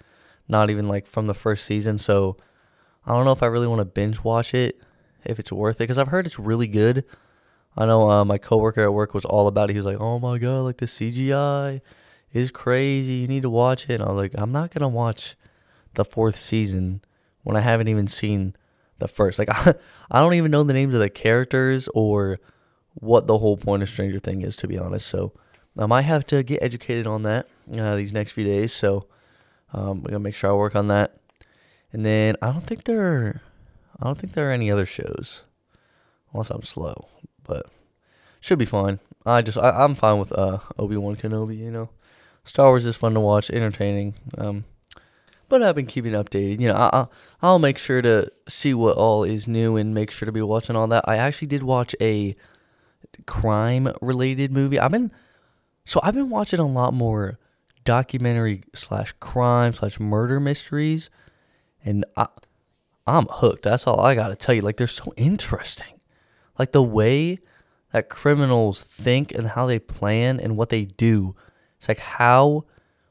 not 0.51 0.69
even 0.69 0.87
like 0.87 1.07
from 1.07 1.27
the 1.27 1.33
first 1.33 1.65
season. 1.65 1.97
So 1.97 2.37
I 3.05 3.13
don't 3.13 3.25
know 3.25 3.31
if 3.31 3.41
I 3.41 3.47
really 3.47 3.67
want 3.67 3.79
to 3.79 3.85
binge 3.85 4.23
watch 4.23 4.53
it, 4.53 4.79
if 5.25 5.39
it's 5.39 5.51
worth 5.51 5.77
it, 5.77 5.79
because 5.79 5.97
I've 5.97 6.09
heard 6.09 6.25
it's 6.25 6.37
really 6.37 6.67
good. 6.67 7.05
I 7.75 7.85
know 7.85 8.09
uh, 8.09 8.25
my 8.25 8.37
coworker 8.37 8.81
at 8.81 8.93
work 8.93 9.13
was 9.13 9.25
all 9.25 9.47
about 9.47 9.69
it. 9.69 9.73
He 9.73 9.79
was 9.79 9.85
like, 9.85 9.99
"Oh 9.99 10.19
my 10.19 10.37
god, 10.37 10.61
like 10.61 10.77
the 10.77 10.87
CGI 10.87 11.79
is 12.33 12.51
crazy. 12.51 13.13
You 13.13 13.27
need 13.27 13.43
to 13.43 13.49
watch 13.49 13.89
it." 13.89 13.95
And 13.95 14.03
I 14.03 14.07
was 14.11 14.17
like, 14.17 14.33
"I'm 14.35 14.51
not 14.51 14.71
gonna 14.71 14.89
watch 14.89 15.35
the 15.93 16.03
fourth 16.05 16.35
season 16.35 17.01
when 17.43 17.55
I 17.55 17.61
haven't 17.61 17.87
even 17.87 18.07
seen 18.07 18.55
the 18.99 19.07
first. 19.07 19.39
Like, 19.39 19.49
I, 19.49 19.73
I 20.11 20.19
don't 20.19 20.33
even 20.33 20.51
know 20.51 20.63
the 20.63 20.73
names 20.73 20.93
of 20.93 20.99
the 20.99 21.09
characters 21.09 21.87
or 21.93 22.39
what 22.95 23.27
the 23.27 23.37
whole 23.37 23.57
point 23.57 23.83
of 23.83 23.89
Stranger 23.89 24.19
Thing 24.19 24.41
is, 24.41 24.55
to 24.57 24.67
be 24.67 24.77
honest. 24.77 25.07
So 25.07 25.33
I 25.77 25.85
might 25.85 26.03
have 26.03 26.25
to 26.27 26.43
get 26.43 26.61
educated 26.61 27.07
on 27.07 27.23
that 27.23 27.47
uh, 27.77 27.95
these 27.95 28.13
next 28.13 28.31
few 28.31 28.43
days. 28.43 28.73
So 28.73 29.07
um, 29.73 29.89
I'm 29.89 30.01
gonna 30.03 30.19
make 30.19 30.35
sure 30.35 30.49
I 30.49 30.53
work 30.53 30.75
on 30.75 30.87
that. 30.87 31.17
And 31.93 32.05
then 32.05 32.35
I 32.41 32.51
don't 32.51 32.65
think 32.65 32.85
there, 32.85 33.01
are, 33.01 33.41
I 33.99 34.05
don't 34.05 34.17
think 34.17 34.33
there 34.33 34.49
are 34.49 34.53
any 34.53 34.71
other 34.71 34.85
shows, 34.85 35.43
unless 36.33 36.49
I'm 36.49 36.63
slow 36.63 37.07
but 37.51 37.67
should 38.39 38.59
be 38.59 38.65
fine. 38.65 38.99
I 39.25 39.41
just 39.41 39.57
I, 39.57 39.83
am 39.83 39.95
fine 39.95 40.19
with 40.19 40.31
uh 40.31 40.59
Obi 40.79 40.97
Wan 40.97 41.15
Kenobi. 41.15 41.57
You 41.57 41.71
know, 41.71 41.89
Star 42.43 42.67
Wars 42.67 42.85
is 42.85 42.95
fun 42.95 43.13
to 43.13 43.19
watch, 43.19 43.49
entertaining. 43.51 44.15
Um, 44.37 44.63
but 45.49 45.61
I've 45.61 45.75
been 45.75 45.85
keeping 45.85 46.13
updated. 46.13 46.61
You 46.61 46.69
know, 46.69 46.75
I, 46.75 47.07
I'll 47.41 47.59
make 47.59 47.77
sure 47.77 48.01
to 48.01 48.31
see 48.47 48.73
what 48.73 48.95
all 48.95 49.23
is 49.23 49.47
new 49.47 49.75
and 49.75 49.93
make 49.93 50.09
sure 50.11 50.25
to 50.25 50.31
be 50.31 50.41
watching 50.41 50.75
all 50.77 50.87
that. 50.87 51.03
I 51.07 51.17
actually 51.17 51.49
did 51.49 51.63
watch 51.63 51.93
a 51.99 52.35
crime 53.25 53.93
related 54.01 54.51
movie. 54.51 54.79
I've 54.79 54.91
been 54.91 55.11
so 55.85 55.99
I've 56.03 56.15
been 56.15 56.29
watching 56.29 56.59
a 56.59 56.67
lot 56.67 56.93
more 56.93 57.37
documentary 57.83 58.63
slash 58.73 59.13
crime 59.19 59.73
slash 59.73 59.99
murder 59.99 60.39
mysteries, 60.39 61.09
and 61.83 62.05
I 62.15 62.27
I'm 63.07 63.27
hooked. 63.29 63.63
That's 63.63 63.87
all 63.87 63.99
I 63.99 64.15
gotta 64.15 64.35
tell 64.35 64.55
you. 64.55 64.61
Like 64.61 64.77
they're 64.77 64.87
so 64.87 65.13
interesting. 65.17 65.99
Like 66.57 66.71
the 66.71 66.83
way 66.83 67.39
that 67.91 68.09
criminals 68.09 68.83
think 68.83 69.31
and 69.33 69.47
how 69.47 69.65
they 69.65 69.79
plan 69.79 70.39
and 70.39 70.55
what 70.55 70.69
they 70.69 70.85
do. 70.85 71.35
It's 71.77 71.87
like 71.87 71.99
how 71.99 72.65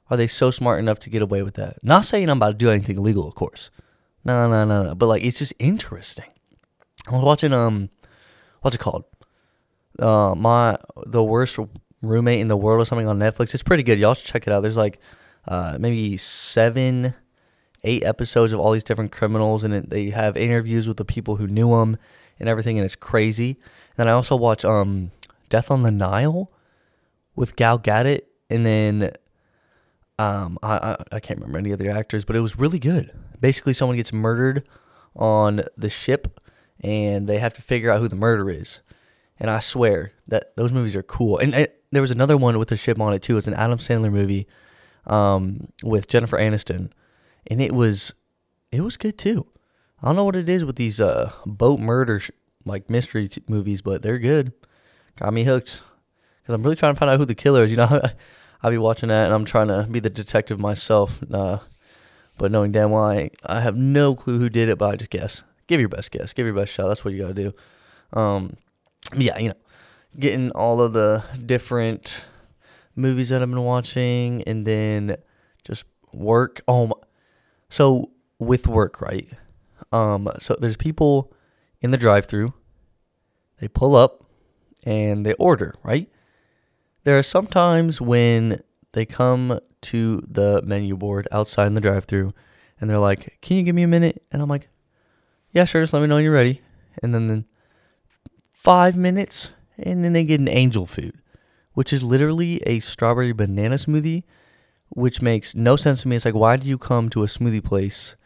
are 0.08 0.16
they 0.16 0.26
so 0.26 0.50
smart 0.50 0.78
enough 0.78 0.98
to 1.00 1.10
get 1.10 1.22
away 1.22 1.42
with 1.42 1.54
that? 1.54 1.82
Not 1.82 2.04
saying 2.04 2.28
I'm 2.28 2.38
about 2.38 2.50
to 2.50 2.54
do 2.54 2.70
anything 2.70 2.98
illegal, 2.98 3.28
of 3.28 3.34
course. 3.34 3.70
No, 4.24 4.48
no, 4.48 4.64
no, 4.64 4.82
no. 4.82 4.94
But 4.94 5.06
like 5.06 5.24
it's 5.24 5.38
just 5.38 5.54
interesting. 5.58 6.30
I 7.08 7.14
was 7.14 7.24
watching 7.24 7.52
um 7.52 7.90
what's 8.62 8.76
it 8.76 8.80
called? 8.80 9.04
Uh 9.98 10.34
my 10.36 10.78
the 11.06 11.22
worst 11.22 11.58
roommate 12.02 12.40
in 12.40 12.48
the 12.48 12.56
world 12.56 12.80
or 12.80 12.84
something 12.84 13.06
on 13.06 13.18
Netflix. 13.18 13.54
It's 13.54 13.62
pretty 13.62 13.82
good. 13.82 13.98
Y'all 13.98 14.14
should 14.14 14.26
check 14.26 14.46
it 14.46 14.52
out. 14.52 14.60
There's 14.60 14.76
like 14.76 15.00
uh 15.48 15.78
maybe 15.80 16.16
seven 16.16 17.14
eight 17.82 18.02
episodes 18.04 18.52
of 18.52 18.60
all 18.60 18.72
these 18.72 18.84
different 18.84 19.10
criminals 19.10 19.64
and 19.64 19.72
it, 19.72 19.90
they 19.90 20.10
have 20.10 20.36
interviews 20.36 20.86
with 20.86 20.98
the 20.98 21.04
people 21.04 21.36
who 21.36 21.46
knew 21.46 21.70
them 21.70 21.96
and 22.40 22.48
everything, 22.48 22.78
and 22.78 22.84
it's 22.84 22.96
crazy. 22.96 23.50
And 23.50 23.96
then 23.96 24.08
I 24.08 24.12
also 24.12 24.34
watch 24.34 24.64
um, 24.64 25.10
Death 25.50 25.70
on 25.70 25.82
the 25.82 25.90
Nile 25.90 26.50
with 27.36 27.54
Gal 27.54 27.78
Gadot, 27.78 28.22
and 28.48 28.66
then 28.66 29.12
um, 30.18 30.58
I, 30.62 30.76
I, 30.76 30.96
I 31.12 31.20
can't 31.20 31.38
remember 31.38 31.58
any 31.58 31.72
other 31.72 31.90
actors, 31.90 32.24
but 32.24 32.34
it 32.34 32.40
was 32.40 32.58
really 32.58 32.78
good. 32.78 33.12
Basically, 33.38 33.74
someone 33.74 33.96
gets 33.96 34.12
murdered 34.12 34.66
on 35.14 35.62
the 35.76 35.90
ship, 35.90 36.40
and 36.80 37.28
they 37.28 37.38
have 37.38 37.54
to 37.54 37.62
figure 37.62 37.90
out 37.90 38.00
who 38.00 38.08
the 38.08 38.16
murderer 38.16 38.50
is. 38.50 38.80
And 39.38 39.50
I 39.50 39.60
swear 39.60 40.12
that 40.26 40.56
those 40.56 40.72
movies 40.72 40.96
are 40.96 41.02
cool. 41.02 41.38
And, 41.38 41.54
and 41.54 41.68
there 41.92 42.02
was 42.02 42.10
another 42.10 42.36
one 42.36 42.58
with 42.58 42.72
a 42.72 42.76
ship 42.76 43.00
on 43.00 43.12
it 43.12 43.22
too. 43.22 43.36
It's 43.36 43.46
an 43.46 43.54
Adam 43.54 43.78
Sandler 43.78 44.12
movie 44.12 44.46
um, 45.06 45.68
with 45.82 46.08
Jennifer 46.08 46.38
Aniston, 46.38 46.90
and 47.48 47.60
it 47.60 47.72
was 47.72 48.14
it 48.70 48.82
was 48.82 48.96
good 48.96 49.18
too. 49.18 49.46
I 50.02 50.06
don't 50.06 50.16
know 50.16 50.24
what 50.24 50.36
it 50.36 50.48
is 50.48 50.64
with 50.64 50.76
these 50.76 51.00
uh, 51.00 51.32
boat 51.44 51.80
murder 51.80 52.20
sh- 52.20 52.30
like 52.64 52.88
mystery 52.88 53.28
t- 53.28 53.42
movies, 53.48 53.82
but 53.82 54.02
they're 54.02 54.18
good. 54.18 54.52
Got 55.16 55.34
me 55.34 55.44
hooked 55.44 55.82
because 56.42 56.54
I'm 56.54 56.62
really 56.62 56.76
trying 56.76 56.94
to 56.94 56.98
find 56.98 57.10
out 57.10 57.18
who 57.18 57.26
the 57.26 57.34
killer 57.34 57.64
is. 57.64 57.70
You 57.70 57.76
know, 57.76 58.00
I'll 58.62 58.70
be 58.70 58.78
watching 58.78 59.08
that 59.08 59.26
and 59.26 59.34
I'm 59.34 59.44
trying 59.44 59.68
to 59.68 59.86
be 59.90 60.00
the 60.00 60.10
detective 60.10 60.58
myself. 60.58 61.20
Uh, 61.30 61.58
but 62.38 62.50
knowing 62.50 62.72
damn 62.72 62.90
well 62.90 63.04
I, 63.04 63.30
I 63.44 63.60
have 63.60 63.76
no 63.76 64.14
clue 64.14 64.38
who 64.38 64.48
did 64.48 64.68
it, 64.68 64.78
but 64.78 64.90
I 64.90 64.96
just 64.96 65.10
guess. 65.10 65.42
Give 65.66 65.80
your 65.80 65.90
best 65.90 66.10
guess. 66.10 66.32
Give 66.32 66.46
your 66.46 66.54
best 66.54 66.72
shot. 66.72 66.88
That's 66.88 67.04
what 67.04 67.12
you 67.12 67.20
got 67.20 67.34
to 67.36 67.52
do. 68.14 68.18
Um, 68.18 68.56
yeah, 69.16 69.38
you 69.38 69.48
know, 69.50 69.54
getting 70.18 70.50
all 70.52 70.80
of 70.80 70.92
the 70.92 71.24
different 71.44 72.24
movies 72.96 73.28
that 73.30 73.42
I've 73.42 73.50
been 73.50 73.62
watching 73.62 74.42
and 74.42 74.66
then 74.66 75.16
just 75.64 75.84
work. 76.12 76.60
Oh, 76.66 76.88
my. 76.88 76.94
so 77.68 78.10
with 78.38 78.66
work, 78.66 79.00
right? 79.00 79.28
Um, 79.92 80.30
so 80.38 80.56
there's 80.58 80.76
people 80.76 81.32
in 81.80 81.90
the 81.90 81.98
drive-through. 81.98 82.52
They 83.58 83.68
pull 83.68 83.94
up 83.94 84.24
and 84.84 85.24
they 85.24 85.34
order, 85.34 85.74
right? 85.82 86.08
There 87.04 87.18
are 87.18 87.22
some 87.22 87.46
times 87.46 88.00
when 88.00 88.62
they 88.92 89.06
come 89.06 89.60
to 89.82 90.22
the 90.28 90.62
menu 90.64 90.96
board 90.96 91.28
outside 91.30 91.66
in 91.66 91.74
the 91.74 91.80
drive-through 91.80 92.32
and 92.80 92.88
they're 92.88 92.98
like, 92.98 93.38
"Can 93.42 93.58
you 93.58 93.62
give 93.62 93.74
me 93.74 93.82
a 93.82 93.88
minute?" 93.88 94.22
And 94.32 94.40
I'm 94.42 94.48
like, 94.48 94.68
"Yeah, 95.52 95.64
sure. 95.64 95.82
Just 95.82 95.92
let 95.92 96.00
me 96.00 96.06
know 96.06 96.16
when 96.16 96.24
you're 96.24 96.32
ready." 96.32 96.62
And 97.02 97.14
then, 97.14 97.26
then 97.28 97.44
five 98.52 98.96
minutes, 98.96 99.50
and 99.82 100.04
then 100.04 100.12
they 100.12 100.24
get 100.24 100.40
an 100.40 100.48
angel 100.48 100.86
food, 100.86 101.20
which 101.74 101.92
is 101.92 102.02
literally 102.02 102.62
a 102.66 102.80
strawberry 102.80 103.32
banana 103.32 103.76
smoothie, 103.76 104.24
which 104.88 105.22
makes 105.22 105.54
no 105.54 105.76
sense 105.76 106.02
to 106.02 106.08
me. 106.08 106.16
It's 106.16 106.24
like, 106.24 106.34
why 106.34 106.56
do 106.56 106.68
you 106.68 106.78
come 106.78 107.08
to 107.10 107.22
a 107.22 107.26
smoothie 107.26 107.64
place 107.64 108.16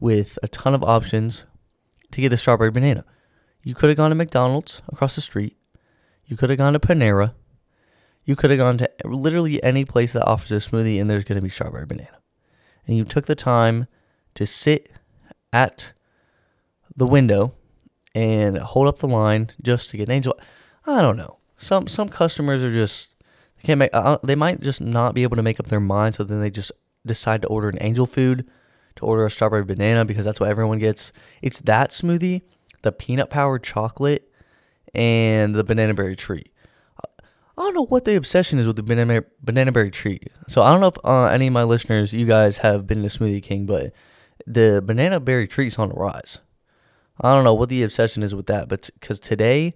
with 0.00 0.38
a 0.42 0.48
ton 0.48 0.74
of 0.74 0.82
options 0.82 1.44
to 2.12 2.20
get 2.20 2.32
a 2.32 2.36
strawberry 2.36 2.70
banana. 2.70 3.04
You 3.64 3.74
could 3.74 3.90
have 3.90 3.96
gone 3.96 4.10
to 4.10 4.14
McDonald's 4.14 4.82
across 4.88 5.14
the 5.14 5.20
street. 5.20 5.56
You 6.26 6.36
could 6.36 6.50
have 6.50 6.58
gone 6.58 6.72
to 6.72 6.78
Panera. 6.78 7.34
You 8.24 8.36
could 8.36 8.50
have 8.50 8.58
gone 8.58 8.78
to 8.78 8.90
literally 9.04 9.62
any 9.62 9.84
place 9.84 10.12
that 10.12 10.26
offers 10.26 10.52
a 10.52 10.56
smoothie 10.56 11.00
and 11.00 11.08
there's 11.08 11.24
going 11.24 11.36
to 11.36 11.42
be 11.42 11.48
strawberry 11.48 11.86
banana. 11.86 12.18
And 12.86 12.96
you 12.96 13.04
took 13.04 13.26
the 13.26 13.34
time 13.34 13.86
to 14.34 14.46
sit 14.46 14.90
at 15.52 15.92
the 16.94 17.06
window 17.06 17.54
and 18.14 18.58
hold 18.58 18.88
up 18.88 18.98
the 18.98 19.08
line 19.08 19.50
just 19.62 19.90
to 19.90 19.96
get 19.96 20.08
an 20.08 20.14
angel. 20.14 20.38
I 20.88 21.02
don't 21.02 21.16
know. 21.16 21.38
Some 21.56 21.86
some 21.86 22.08
customers 22.08 22.64
are 22.64 22.72
just 22.72 23.14
they 23.56 23.66
can't 23.66 23.78
make. 23.78 23.90
Uh, 23.92 24.18
they 24.22 24.34
might 24.34 24.60
just 24.60 24.80
not 24.80 25.14
be 25.14 25.22
able 25.22 25.36
to 25.36 25.42
make 25.42 25.60
up 25.60 25.66
their 25.66 25.80
mind, 25.80 26.14
so 26.14 26.24
then 26.24 26.40
they 26.40 26.50
just 26.50 26.72
decide 27.04 27.42
to 27.42 27.48
order 27.48 27.68
an 27.68 27.78
angel 27.80 28.06
food 28.06 28.48
to 28.96 29.06
order 29.06 29.26
a 29.26 29.30
strawberry 29.30 29.64
banana 29.64 30.04
because 30.04 30.24
that's 30.24 30.40
what 30.40 30.48
everyone 30.48 30.78
gets. 30.78 31.12
It's 31.42 31.60
that 31.60 31.90
smoothie, 31.90 32.42
the 32.82 32.92
peanut 32.92 33.30
powered 33.30 33.62
chocolate, 33.62 34.30
and 34.94 35.54
the 35.54 35.64
banana 35.64 35.94
berry 35.94 36.16
treat. 36.16 36.52
I 37.58 37.62
don't 37.62 37.74
know 37.74 37.86
what 37.86 38.04
the 38.04 38.14
obsession 38.14 38.60
is 38.60 38.68
with 38.68 38.76
the 38.76 38.82
banana 38.84 39.24
banana 39.42 39.72
berry 39.72 39.90
treat. 39.90 40.30
So 40.46 40.62
I 40.62 40.70
don't 40.70 40.80
know 40.80 40.88
if 40.88 40.98
uh, 41.04 41.24
any 41.24 41.48
of 41.48 41.52
my 41.52 41.64
listeners, 41.64 42.14
you 42.14 42.24
guys 42.24 42.58
have 42.58 42.86
been 42.86 43.02
to 43.02 43.08
Smoothie 43.08 43.42
King, 43.42 43.66
but 43.66 43.92
the 44.46 44.80
banana 44.84 45.18
berry 45.18 45.48
treat's 45.48 45.78
on 45.78 45.88
the 45.88 45.96
rise. 45.96 46.38
I 47.20 47.34
don't 47.34 47.42
know 47.42 47.54
what 47.54 47.68
the 47.68 47.82
obsession 47.82 48.22
is 48.22 48.32
with 48.32 48.46
that, 48.46 48.68
but 48.68 48.90
because 49.00 49.18
today 49.18 49.74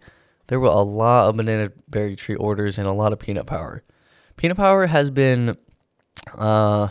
there 0.48 0.60
were 0.60 0.68
a 0.68 0.82
lot 0.82 1.28
of 1.28 1.36
banana 1.36 1.70
berry 1.88 2.16
treat 2.16 2.36
orders 2.36 2.78
and 2.78 2.86
a 2.86 2.92
lot 2.92 3.12
of 3.12 3.18
peanut 3.18 3.46
power. 3.46 3.82
Peanut 4.36 4.56
power 4.56 4.86
has 4.86 5.10
been 5.10 5.56
uh, 6.36 6.88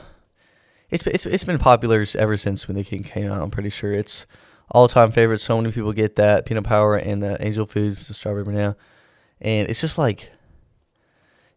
it's 0.89 1.05
it's 1.08 1.25
it's 1.25 1.43
been 1.43 1.60
popular 1.60 2.05
ever 2.17 2.38
since 2.38 2.67
when 2.67 2.75
the 2.75 2.84
King 2.84 3.03
came 3.03 3.31
out. 3.31 3.41
I'm 3.41 3.51
pretty 3.51 3.70
sure 3.70 3.91
it's 3.91 4.25
all 4.70 4.88
time 4.88 5.12
favorite. 5.12 5.39
So 5.39 5.58
many 5.60 5.72
people 5.74 5.93
get 5.93 6.17
that 6.17 6.46
peanut 6.46 6.65
power 6.65 6.96
and 6.96 7.24
the 7.24 7.43
angel 7.46 7.65
food, 7.65 7.98
the 7.98 8.13
strawberry 8.13 8.43
banana, 8.43 8.75
and 9.39 9.70
it's 9.70 9.81
just 9.81 9.98
like 9.98 10.31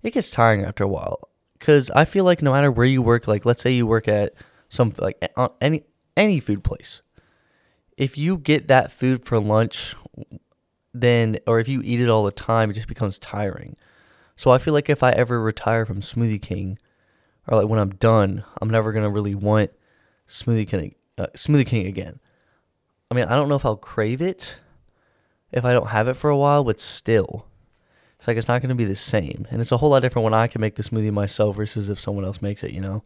it 0.02 0.12
gets 0.12 0.30
tiring 0.30 0.64
after 0.64 0.84
a 0.84 0.88
while. 0.88 1.28
Cause 1.60 1.90
I 1.90 2.04
feel 2.04 2.24
like 2.24 2.42
no 2.42 2.52
matter 2.52 2.70
where 2.70 2.86
you 2.86 3.00
work, 3.00 3.26
like 3.26 3.46
let's 3.46 3.62
say 3.62 3.72
you 3.72 3.86
work 3.86 4.06
at 4.06 4.34
some 4.68 4.92
like 4.98 5.22
any 5.60 5.84
any 6.16 6.38
food 6.38 6.62
place, 6.62 7.02
if 7.96 8.18
you 8.18 8.36
get 8.36 8.68
that 8.68 8.92
food 8.92 9.24
for 9.24 9.40
lunch, 9.40 9.96
then 10.94 11.38
or 11.46 11.58
if 11.58 11.68
you 11.68 11.82
eat 11.84 12.00
it 12.00 12.08
all 12.08 12.24
the 12.24 12.30
time, 12.30 12.70
it 12.70 12.74
just 12.74 12.88
becomes 12.88 13.18
tiring. 13.18 13.76
So 14.36 14.50
I 14.50 14.58
feel 14.58 14.72
like 14.72 14.88
if 14.88 15.02
I 15.02 15.10
ever 15.10 15.40
retire 15.40 15.84
from 15.84 16.00
Smoothie 16.00 16.40
King, 16.40 16.78
or 17.48 17.58
like 17.58 17.68
when 17.68 17.80
I'm 17.80 17.90
done, 17.90 18.44
I'm 18.62 18.70
never 18.70 18.92
gonna 18.92 19.10
really 19.10 19.34
want 19.34 19.70
Smoothie 20.28 20.68
King, 20.68 20.94
uh, 21.18 21.26
Smoothie 21.34 21.66
King 21.66 21.86
again. 21.86 22.20
I 23.10 23.14
mean, 23.14 23.24
I 23.24 23.36
don't 23.36 23.48
know 23.48 23.56
if 23.56 23.66
I'll 23.66 23.76
crave 23.76 24.20
it 24.20 24.60
if 25.52 25.64
I 25.64 25.72
don't 25.72 25.88
have 25.88 26.08
it 26.08 26.14
for 26.14 26.30
a 26.30 26.36
while, 26.36 26.64
but 26.64 26.80
still, 26.80 27.46
it's 28.16 28.26
like 28.26 28.36
it's 28.36 28.48
not 28.48 28.62
gonna 28.62 28.74
be 28.74 28.84
the 28.84 28.96
same, 28.96 29.46
and 29.50 29.60
it's 29.60 29.72
a 29.72 29.76
whole 29.76 29.90
lot 29.90 30.00
different 30.00 30.24
when 30.24 30.34
I 30.34 30.46
can 30.46 30.60
make 30.60 30.76
the 30.76 30.82
smoothie 30.82 31.12
myself 31.12 31.56
versus 31.56 31.90
if 31.90 32.00
someone 32.00 32.24
else 32.24 32.40
makes 32.40 32.64
it, 32.64 32.72
you 32.72 32.80
know. 32.80 33.02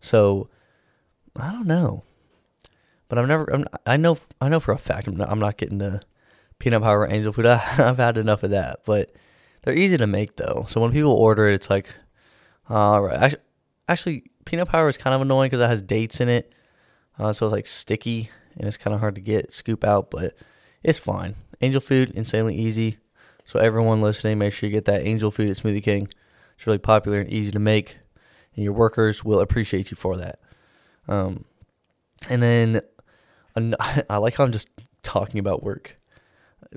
So 0.00 0.48
I 1.36 1.52
don't 1.52 1.66
know, 1.66 2.02
but 3.08 3.18
I'm 3.18 3.28
never. 3.28 3.44
I'm, 3.52 3.64
i 3.86 3.96
know. 3.96 4.18
I 4.40 4.48
know 4.48 4.60
for 4.60 4.72
a 4.72 4.78
fact 4.78 5.06
I'm 5.06 5.16
not, 5.16 5.30
I'm 5.30 5.38
not 5.38 5.56
getting 5.56 5.78
the 5.78 6.02
peanut 6.60 6.82
power 6.82 7.10
angel 7.10 7.32
food. 7.32 7.46
I, 7.46 7.54
I've 7.78 7.96
had 7.96 8.16
enough 8.16 8.44
of 8.44 8.50
that, 8.50 8.80
but 8.84 9.10
they're 9.62 9.74
easy 9.74 9.96
to 9.96 10.06
make 10.06 10.36
though. 10.36 10.66
So 10.68 10.80
when 10.80 10.92
people 10.92 11.12
order 11.12 11.48
it, 11.48 11.54
it's 11.54 11.70
like, 11.70 11.88
all 12.68 13.02
right. 13.02 13.34
Actually, 13.88 14.24
peanut 14.44 14.68
powder 14.68 14.88
is 14.88 14.96
kind 14.96 15.14
of 15.14 15.20
annoying 15.20 15.48
because 15.48 15.60
it 15.60 15.66
has 15.66 15.82
dates 15.82 16.20
in 16.20 16.28
it, 16.28 16.54
uh, 17.18 17.32
so 17.32 17.44
it's 17.44 17.52
like 17.52 17.66
sticky 17.66 18.30
and 18.56 18.68
it's 18.68 18.76
kind 18.76 18.94
of 18.94 19.00
hard 19.00 19.16
to 19.16 19.20
get 19.20 19.52
scoop 19.52 19.82
out, 19.82 20.10
but 20.10 20.36
it's 20.84 20.98
fine. 20.98 21.34
Angel 21.60 21.80
Food, 21.80 22.10
insanely 22.10 22.54
easy. 22.54 22.98
So 23.44 23.58
everyone 23.58 24.00
listening, 24.00 24.38
make 24.38 24.52
sure 24.52 24.68
you 24.68 24.72
get 24.72 24.84
that 24.84 25.04
Angel 25.04 25.30
Food 25.30 25.50
at 25.50 25.56
Smoothie 25.56 25.82
King. 25.82 26.08
It's 26.54 26.66
really 26.66 26.78
popular 26.78 27.20
and 27.20 27.30
easy 27.30 27.50
to 27.50 27.58
make, 27.58 27.98
and 28.54 28.62
your 28.64 28.72
workers 28.72 29.24
will 29.24 29.40
appreciate 29.40 29.90
you 29.90 29.96
for 29.96 30.16
that. 30.18 30.38
Um, 31.08 31.44
and 32.28 32.42
then 32.42 32.82
I 34.08 34.18
like 34.18 34.34
how 34.36 34.44
I'm 34.44 34.52
just 34.52 34.68
talking 35.02 35.40
about 35.40 35.62
work 35.62 35.99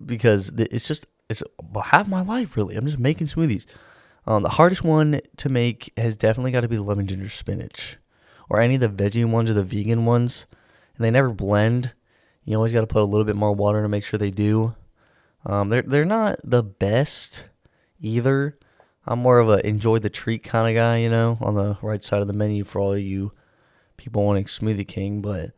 because 0.06 0.50
it's 0.58 0.88
just 0.88 1.06
it's 1.30 1.44
half 1.86 2.08
my 2.08 2.22
life 2.22 2.56
really. 2.56 2.76
I'm 2.76 2.86
just 2.86 3.00
making 3.00 3.28
smoothies. 3.28 3.66
Um, 4.26 4.44
the 4.44 4.50
hardest 4.50 4.84
one 4.84 5.20
to 5.38 5.50
make 5.50 5.92
has 5.98 6.16
definitely 6.16 6.52
got 6.52 6.62
to 6.62 6.68
be 6.68 6.78
the 6.78 6.84
lemon 6.84 7.08
ginger 7.08 7.30
spinach, 7.30 7.98
or 8.50 8.62
any 8.62 8.76
of 8.76 8.82
the 8.82 8.90
veggie 8.90 9.26
ones 9.26 9.50
or 9.50 9.54
the 9.54 9.64
vegan 9.64 10.06
ones, 10.06 10.46
and 10.96 11.04
they 11.04 11.12
never 11.12 11.30
blend. 11.30 11.94
You 12.46 12.56
always 12.56 12.74
got 12.74 12.82
to 12.82 12.88
put 12.88 13.02
a 13.02 13.06
little 13.06 13.26
bit 13.26 13.36
more 13.36 13.54
water 13.54 13.82
to 13.82 13.90
make 13.90 14.04
sure 14.04 14.18
they 14.18 14.32
do. 14.32 14.76
Um, 15.46 15.70
they're 15.70 15.82
they're 15.82 16.06
not 16.06 16.40
the 16.44 16.64
best 16.64 17.48
either. 18.00 18.58
I'm 19.06 19.20
more 19.20 19.40
of 19.40 19.50
a 19.50 19.66
enjoy 19.68 20.00
the 20.00 20.10
treat 20.10 20.44
kind 20.44 20.68
of 20.68 20.80
guy, 20.80 20.98
you 20.98 21.10
know, 21.10 21.38
on 21.42 21.56
the 21.56 21.78
right 21.82 22.04
side 22.04 22.22
of 22.22 22.28
the 22.28 22.34
menu 22.34 22.64
for 22.64 22.80
all 22.80 22.98
you 22.98 23.34
people 23.98 24.24
wanting 24.24 24.46
Smoothie 24.46 24.88
King, 24.88 25.22
but 25.22 25.52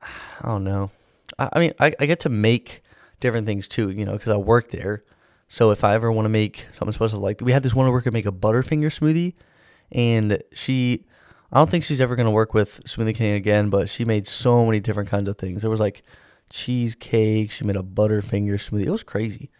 I 0.02 0.46
don't 0.46 0.64
know. 0.64 0.90
I, 1.38 1.48
I 1.54 1.58
mean, 1.58 1.72
I, 1.80 1.92
I 1.98 2.06
get 2.06 2.20
to 2.20 2.28
make 2.28 2.82
different 3.20 3.46
things 3.46 3.68
too, 3.68 3.90
you 3.90 4.04
know, 4.04 4.12
because 4.12 4.30
I 4.30 4.36
work 4.36 4.70
there. 4.70 5.04
So 5.48 5.70
if 5.70 5.84
I 5.84 5.94
ever 5.94 6.10
want 6.12 6.26
to 6.26 6.30
make 6.30 6.66
something 6.70 6.92
special, 6.92 7.20
like 7.20 7.40
we 7.40 7.52
had 7.52 7.62
this 7.62 7.74
one 7.74 7.90
worker 7.90 8.10
make 8.10 8.26
a 8.26 8.32
Butterfinger 8.32 8.86
smoothie, 8.86 9.34
and 9.92 10.42
she, 10.52 11.04
I 11.52 11.58
don't 11.58 11.70
think 11.70 11.84
she's 11.84 12.00
ever 12.00 12.16
gonna 12.16 12.30
work 12.30 12.54
with 12.54 12.80
Smoothie 12.84 13.14
King 13.14 13.32
again, 13.32 13.70
but 13.70 13.88
she 13.88 14.04
made 14.04 14.26
so 14.26 14.64
many 14.64 14.80
different 14.80 15.08
kinds 15.08 15.28
of 15.28 15.38
things. 15.38 15.62
There 15.62 15.70
was 15.70 15.80
like 15.80 16.02
cheesecake. 16.48 17.50
She 17.50 17.64
made 17.64 17.76
a 17.76 17.82
Butterfinger 17.82 18.54
smoothie. 18.54 18.86
It 18.86 18.90
was 18.90 19.02
crazy. 19.02 19.50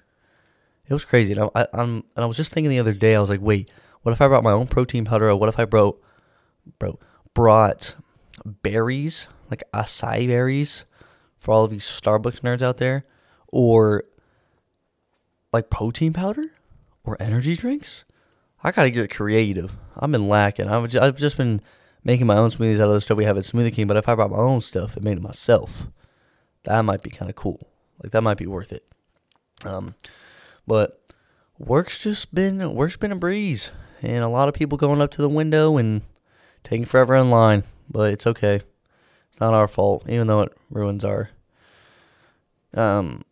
It 0.89 0.93
was 0.93 1.05
crazy. 1.05 1.33
And 1.33 1.51
I, 1.55 1.67
I, 1.73 1.83
am 1.83 2.05
and 2.17 2.25
I 2.25 2.27
was 2.27 2.37
just 2.37 2.53
thinking 2.53 2.71
the 2.71 2.81
other 2.81 2.95
day. 2.95 3.17
I 3.17 3.21
was 3.21 3.31
like, 3.31 3.41
wait, 3.41 3.71
what 4.03 4.13
if 4.13 4.21
I 4.21 4.29
brought 4.29 4.45
my 4.45 4.53
own 4.53 4.67
protein 4.67 5.05
powder? 5.05 5.29
Or 5.29 5.37
what 5.37 5.49
if 5.49 5.59
I 5.59 5.65
brought, 5.65 6.01
bro, 6.79 6.99
brought 7.35 7.97
berries 8.45 9.29
like 9.51 9.63
acai 9.75 10.27
berries 10.27 10.85
for 11.39 11.53
all 11.53 11.65
of 11.65 11.73
you 11.73 11.81
Starbucks 11.81 12.41
nerds 12.41 12.63
out 12.63 12.79
there, 12.79 13.05
or 13.51 14.05
like 15.53 15.71
protein 15.71 16.13
powder 16.13 16.45
or 17.05 17.17
energy 17.21 17.57
drinks. 17.57 18.05
I 18.63 18.73
gotta 18.73 18.91
get 18.91 19.11
creative. 19.11 19.73
I've 19.99 20.11
been 20.13 20.29
lacking. 20.29 20.69
I've 20.69 20.89
just, 20.89 21.03
I've 21.03 21.17
just 21.17 21.37
been 21.37 21.61
making 22.05 22.27
my 22.27 22.37
own 22.37 22.51
smoothies 22.51 22.81
out 22.81 22.89
of 22.89 22.95
the 22.95 23.01
stuff 23.01 23.17
we 23.17 23.25
have 23.25 23.37
at 23.37 23.45
Smoothie 23.45 23.73
King. 23.73 23.87
But 23.87 23.97
if 23.97 24.09
I 24.09 24.15
brought 24.15 24.31
my 24.31 24.37
own 24.37 24.61
stuff 24.61 24.97
and 24.97 25.05
made 25.05 25.17
it 25.17 25.23
myself, 25.23 25.87
that 26.65 26.83
might 26.83 27.03
be 27.03 27.11
kind 27.11 27.31
of 27.31 27.37
cool. 27.37 27.69
Like 28.03 28.13
that 28.13 28.23
might 28.23 28.39
be 28.39 28.47
worth 28.47 28.73
it. 28.73 28.85
Um, 29.65 29.95
but 30.67 31.01
work's 31.59 31.99
just 31.99 32.35
been 32.35 32.75
work's 32.75 32.97
been 32.97 33.13
a 33.13 33.17
breeze, 33.17 33.73
and 34.03 34.23
a 34.23 34.29
lot 34.29 34.49
of 34.49 34.55
people 34.55 34.79
going 34.79 35.01
up 35.01 35.11
to 35.13 35.23
the 35.23 35.29
window 35.29 35.77
and 35.77 36.03
taking 36.63 36.87
forever 36.87 37.15
in 37.15 37.31
line. 37.31 37.65
But 37.91 38.13
it's 38.13 38.27
okay. 38.27 38.57
It's 39.31 39.41
not 39.41 39.55
our 39.55 39.69
fault, 39.69 40.05
even 40.09 40.27
though 40.27 40.43
it 40.43 40.57
ruins 40.71 41.05
our 41.05 41.31
um 42.75 43.23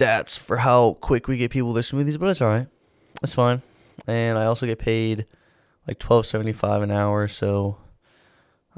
stats 0.00 0.38
for 0.38 0.58
how 0.58 0.94
quick 1.00 1.28
we 1.28 1.36
get 1.36 1.50
people 1.50 1.72
their 1.72 1.82
smoothies, 1.82 2.18
but 2.18 2.28
it's 2.28 2.40
all 2.40 2.48
right. 2.48 2.66
It's 3.22 3.34
fine. 3.34 3.62
And 4.06 4.38
I 4.38 4.46
also 4.46 4.66
get 4.66 4.78
paid 4.78 5.26
like 5.86 5.98
twelve 5.98 6.26
seventy 6.26 6.52
five 6.52 6.82
an 6.82 6.90
hour, 6.90 7.28
so 7.28 7.76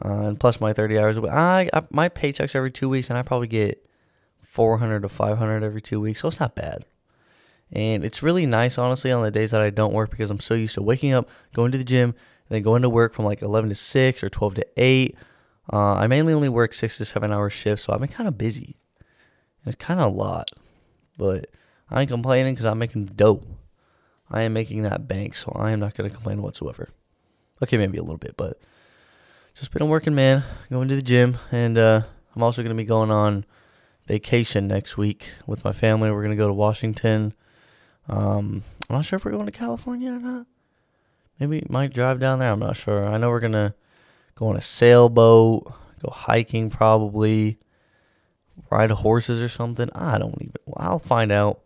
uh, 0.05 0.09
and 0.09 0.41
plus 0.41 0.61
my 0.61 0.73
thirty 0.73 0.99
hours. 0.99 1.19
I, 1.19 1.69
I 1.73 1.83
my 1.91 2.09
paychecks 2.09 2.57
every 2.57 2.71
two 2.71 2.89
weeks, 2.89 3.09
and 3.09 3.19
I 3.19 3.23
probably 3.23 3.47
get 3.47 3.87
four 4.43 4.79
hundred 4.79 5.03
to 5.03 5.09
five 5.09 5.39
hundred 5.39 5.63
every 5.63 5.81
two 5.81 6.01
weeks, 6.01 6.21
so 6.21 6.29
it's 6.29 6.41
not 6.41 6.55
bad. 6.55 6.85
And 7.71 8.05
it's 8.05 8.23
really 8.23 8.45
nice, 8.45 8.77
honestly, 8.77 9.13
on 9.13 9.23
the 9.23 9.31
days 9.31 9.53
that 9.53 9.63
I 9.63 9.71
don't 9.71 9.95
work 9.95 10.11
because 10.11 10.31
I'm 10.31 10.41
so 10.41 10.55
used 10.55 10.75
to 10.75 10.83
waking 10.83 11.13
up, 11.13 11.31
going 11.55 11.73
to 11.73 11.79
the 11.79 11.85
gym, 11.85 12.15
then 12.49 12.63
going 12.63 12.83
to 12.83 12.91
work 12.91 13.15
from 13.15 13.25
like 13.25 13.43
eleven 13.43 13.69
to 13.71 13.77
six 13.77 14.23
or 14.23 14.29
twelve 14.29 14.55
to 14.55 14.67
eight. 14.77 15.17
Uh, 15.73 15.95
I 15.95 16.09
mainly 16.09 16.35
only 16.35 16.49
work 16.49 16.75
six 16.75 16.99
to 16.99 17.05
seven 17.05 17.33
hour 17.33 17.49
shifts, 17.49 17.85
so 17.85 17.93
I've 17.93 18.01
been 18.01 18.09
kind 18.09 18.29
of 18.29 18.37
busy. 18.37 18.77
It's 19.65 19.77
kind 19.77 20.01
of 20.01 20.13
a 20.13 20.17
lot. 20.17 20.51
But 21.17 21.49
I 21.91 22.01
ain't 22.01 22.11
complaining 22.11 22.55
because 22.55 22.65
I'm 22.65 22.79
making 22.79 23.07
dough. 23.07 23.43
I 24.31 24.43
am 24.43 24.55
making 24.55 24.83
that 24.83 25.07
bank, 25.07 25.35
so 25.35 25.53
I 25.55 25.73
am 25.73 25.81
not 25.81 25.95
going 25.95 26.09
to 26.09 26.15
complain 26.15 26.41
whatsoever. 26.41 26.89
Okay, 27.63 27.77
maybe 27.77 27.99
a 27.99 28.03
little 28.03 28.17
bit, 28.17 28.37
but 28.37 28.59
just 29.55 29.71
been 29.71 29.83
a 29.83 29.87
working 29.87 30.15
man, 30.15 30.43
going 30.71 30.89
to 30.89 30.97
the 30.97 31.03
gym, 31.03 31.37
and 31.51 31.77
uh, 31.77 32.03
I'm 32.35 32.43
also 32.43 32.63
going 32.63 32.75
to 32.75 32.83
be 32.83 32.87
going 32.87 33.11
on 33.11 33.45
vacation 34.07 34.67
next 34.67 34.97
week 34.97 35.31
with 35.47 35.65
my 35.65 35.73
family. 35.73 36.11
We're 36.11 36.23
going 36.23 36.31
to 36.31 36.43
go 36.43 36.49
to 36.49 36.55
Washington. 36.55 37.35
Um, 38.09 38.63
I'm 38.89 38.97
not 38.97 39.05
sure 39.05 39.19
if 39.19 39.25
we're 39.25 39.33
going 39.33 39.47
to 39.47 39.53
California 39.53 40.13
or 40.13 40.19
not. 40.19 40.47
Maybe 41.39 41.65
might 41.69 41.93
drive 41.93 42.21
down 42.21 42.39
there. 42.39 42.51
I'm 42.51 42.59
not 42.59 42.77
sure. 42.77 43.07
I 43.07 43.19
know 43.19 43.29
we're 43.29 43.41
going 43.41 43.53
to 43.53 43.75
go 44.35 44.49
on 44.49 44.57
a 44.57 44.61
sailboat, 44.61 45.73
go 46.03 46.11
hiking 46.11 46.71
probably 46.71 47.59
ride 48.73 48.91
horses 48.91 49.43
or 49.43 49.49
something. 49.49 49.91
I 49.95 50.19
don't 50.19 50.37
even. 50.41 50.55
I'll 50.77 50.99
find 50.99 51.31
out. 51.31 51.61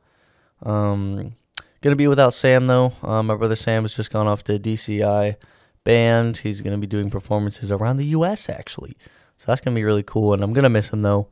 Um, 0.63 1.37
gonna 1.81 1.97
be 1.97 2.09
without 2.09 2.35
Sam 2.35 2.67
though. 2.67 2.93
Um, 3.03 3.27
my 3.27 3.37
brother 3.37 3.55
Sam 3.55 3.85
has 3.85 3.95
just 3.95 4.11
gone 4.11 4.27
off 4.27 4.43
to 4.45 4.59
DCI 4.59 5.37
band. 5.85 6.39
He's 6.39 6.61
gonna 6.61 6.79
be 6.79 6.87
doing 6.87 7.11
performances 7.11 7.71
around 7.71 7.99
the 7.99 8.07
U.S. 8.07 8.49
actually, 8.49 8.97
so 9.37 9.47
that's 9.47 9.61
gonna 9.61 9.75
be 9.75 9.85
really 9.85 10.03
cool. 10.03 10.35
And 10.35 10.43
I'm 10.43 10.53
gonna 10.53 10.69
miss 10.69 10.91
him 10.91 11.03
though, 11.03 11.29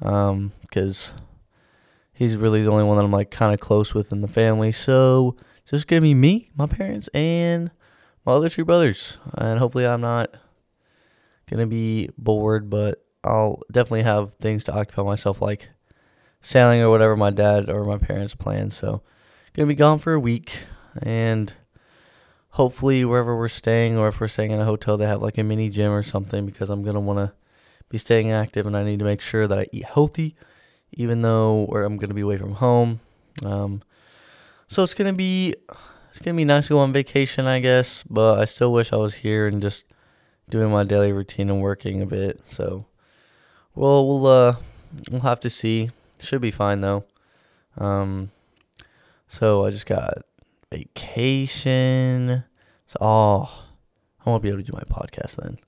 um, 0.00 0.52
because 0.62 1.12
he's 2.12 2.36
really 2.36 2.62
the 2.62 2.70
only 2.70 2.84
one 2.84 2.96
that 2.96 3.04
I'm 3.04 3.12
like 3.12 3.30
kind 3.30 3.52
of 3.52 3.60
close 3.60 3.92
with 3.92 4.12
in 4.12 4.22
the 4.22 4.28
family. 4.28 4.72
So 4.72 5.36
it's 5.58 5.72
just 5.72 5.86
gonna 5.86 6.02
be 6.02 6.14
me, 6.14 6.50
my 6.56 6.66
parents, 6.66 7.08
and 7.08 7.70
my 8.24 8.32
other 8.32 8.48
two 8.48 8.64
brothers. 8.64 9.18
And 9.34 9.58
hopefully, 9.58 9.86
I'm 9.86 10.00
not 10.00 10.30
gonna 11.50 11.66
be 11.66 12.08
bored, 12.16 12.70
but 12.70 13.03
I'll 13.24 13.62
definitely 13.72 14.02
have 14.02 14.34
things 14.34 14.64
to 14.64 14.74
occupy 14.74 15.02
myself, 15.02 15.40
like 15.40 15.70
sailing 16.40 16.80
or 16.82 16.90
whatever 16.90 17.16
my 17.16 17.30
dad 17.30 17.70
or 17.70 17.84
my 17.84 17.98
parents 17.98 18.34
plan. 18.34 18.70
So, 18.70 19.02
gonna 19.54 19.66
be 19.66 19.74
gone 19.74 19.98
for 19.98 20.12
a 20.12 20.20
week, 20.20 20.60
and 21.02 21.52
hopefully 22.50 23.04
wherever 23.04 23.36
we're 23.36 23.48
staying, 23.48 23.96
or 23.96 24.08
if 24.08 24.20
we're 24.20 24.28
staying 24.28 24.50
in 24.50 24.60
a 24.60 24.64
hotel, 24.64 24.96
they 24.96 25.06
have 25.06 25.22
like 25.22 25.38
a 25.38 25.42
mini 25.42 25.70
gym 25.70 25.90
or 25.90 26.02
something 26.02 26.44
because 26.44 26.70
I'm 26.70 26.82
gonna 26.82 27.00
want 27.00 27.18
to 27.18 27.32
be 27.88 27.98
staying 27.98 28.30
active, 28.30 28.66
and 28.66 28.76
I 28.76 28.84
need 28.84 28.98
to 28.98 29.04
make 29.04 29.20
sure 29.22 29.48
that 29.48 29.58
I 29.58 29.66
eat 29.72 29.84
healthy, 29.84 30.36
even 30.92 31.22
though 31.22 31.66
I'm 31.66 31.96
gonna 31.96 32.14
be 32.14 32.20
away 32.20 32.36
from 32.36 32.52
home. 32.52 33.00
Um, 33.44 33.82
so 34.68 34.82
it's 34.82 34.94
gonna 34.94 35.12
be 35.12 35.54
it's 36.10 36.20
gonna 36.20 36.36
be 36.36 36.44
nice 36.44 36.68
to 36.68 36.74
go 36.74 36.78
on 36.78 36.92
vacation, 36.92 37.46
I 37.46 37.58
guess, 37.58 38.04
but 38.04 38.38
I 38.38 38.44
still 38.44 38.72
wish 38.72 38.92
I 38.92 38.96
was 38.96 39.14
here 39.14 39.46
and 39.46 39.62
just 39.62 39.86
doing 40.48 40.70
my 40.70 40.84
daily 40.84 41.12
routine 41.12 41.50
and 41.50 41.60
working 41.60 42.02
a 42.02 42.06
bit. 42.06 42.40
So 42.44 42.86
well, 43.74 44.06
we'll 44.06 44.26
uh, 44.26 44.56
we'll 45.10 45.20
have 45.22 45.40
to 45.40 45.50
see. 45.50 45.90
Should 46.20 46.40
be 46.40 46.50
fine 46.50 46.80
though. 46.80 47.04
Um, 47.76 48.30
so 49.28 49.64
I 49.64 49.70
just 49.70 49.86
got 49.86 50.22
vacation. 50.70 52.44
So 52.86 52.98
oh, 53.00 53.64
I 54.24 54.30
won't 54.30 54.42
be 54.42 54.48
able 54.48 54.58
to 54.58 54.64
do 54.64 54.72
my 54.72 54.84
podcast 54.84 55.36
then. 55.36 55.58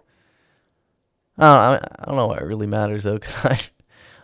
I 1.39 1.73
don't, 1.73 1.85
I 2.01 2.05
don't 2.07 2.17
know 2.17 2.29
why 2.29 2.39
it 2.39 2.45
really 2.45 2.67
matters 2.67 3.05
though, 3.05 3.19
cause 3.21 3.45
I, 3.45 3.61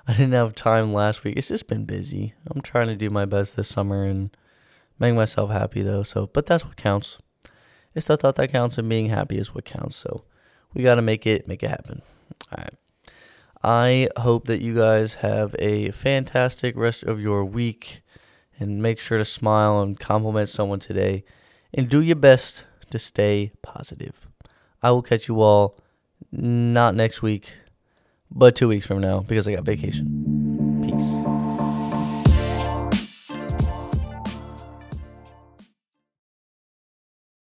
I 0.09 0.13
didn't 0.13 0.33
have 0.33 0.55
time 0.55 0.93
last 0.93 1.25
week. 1.25 1.37
It's 1.37 1.49
just 1.49 1.67
been 1.67 1.85
busy. 1.85 2.35
I'm 2.51 2.63
trying 2.63 2.87
to 2.89 2.97
do 2.97 3.11
my 3.11 3.25
best 3.25 3.57
this 3.57 3.69
summer 3.69 4.05
and 4.05 4.35
make 4.99 5.15
myself 5.15 5.51
happy 5.51 5.83
though. 5.83 6.03
So, 6.03 6.29
but 6.29 6.47
that's 6.47 6.65
what 6.65 6.77
counts. 6.77 7.19
It's 7.95 8.07
the 8.07 8.17
thought 8.17 8.37
that 8.37 8.51
counts, 8.51 8.79
and 8.79 8.89
being 8.89 9.11
happy 9.11 9.37
is 9.37 9.55
what 9.55 9.67
counts. 9.67 9.97
So, 9.97 10.25
we 10.73 10.83
got 10.83 10.95
to 10.95 11.03
make 11.03 11.27
it 11.27 11.47
make 11.47 11.63
it 11.63 11.69
happen. 11.69 12.01
All 12.51 12.59
right. 12.59 12.75
I 13.65 14.09
hope 14.17 14.47
that 14.47 14.61
you 14.61 14.75
guys 14.75 15.15
have 15.15 15.55
a 15.59 15.91
fantastic 15.93 16.77
rest 16.77 17.05
of 17.05 17.21
your 17.21 17.45
week 17.45 18.03
and 18.59 18.83
make 18.83 18.99
sure 18.99 19.19
to 19.19 19.25
smile 19.25 19.81
and 19.81 19.99
compliment 19.99 20.49
someone 20.49 20.81
today 20.81 21.25
and 21.73 21.89
do 21.89 22.01
your 22.01 22.17
best 22.17 22.67
to 22.91 22.99
stay 22.99 23.53
positive. 23.63 24.27
I 24.83 24.91
will 24.91 25.03
catch 25.03 25.29
you 25.29 25.41
all 25.41 25.79
not 26.33 26.95
next 26.95 27.23
week, 27.23 27.55
but 28.31 28.57
two 28.57 28.69
weeks 28.69 28.87
from 28.87 29.01
now 29.01 29.21
because 29.21 29.47
I 29.47 29.55
got 29.55 29.65
vacation. 29.65 30.81
Peace. 30.83 31.52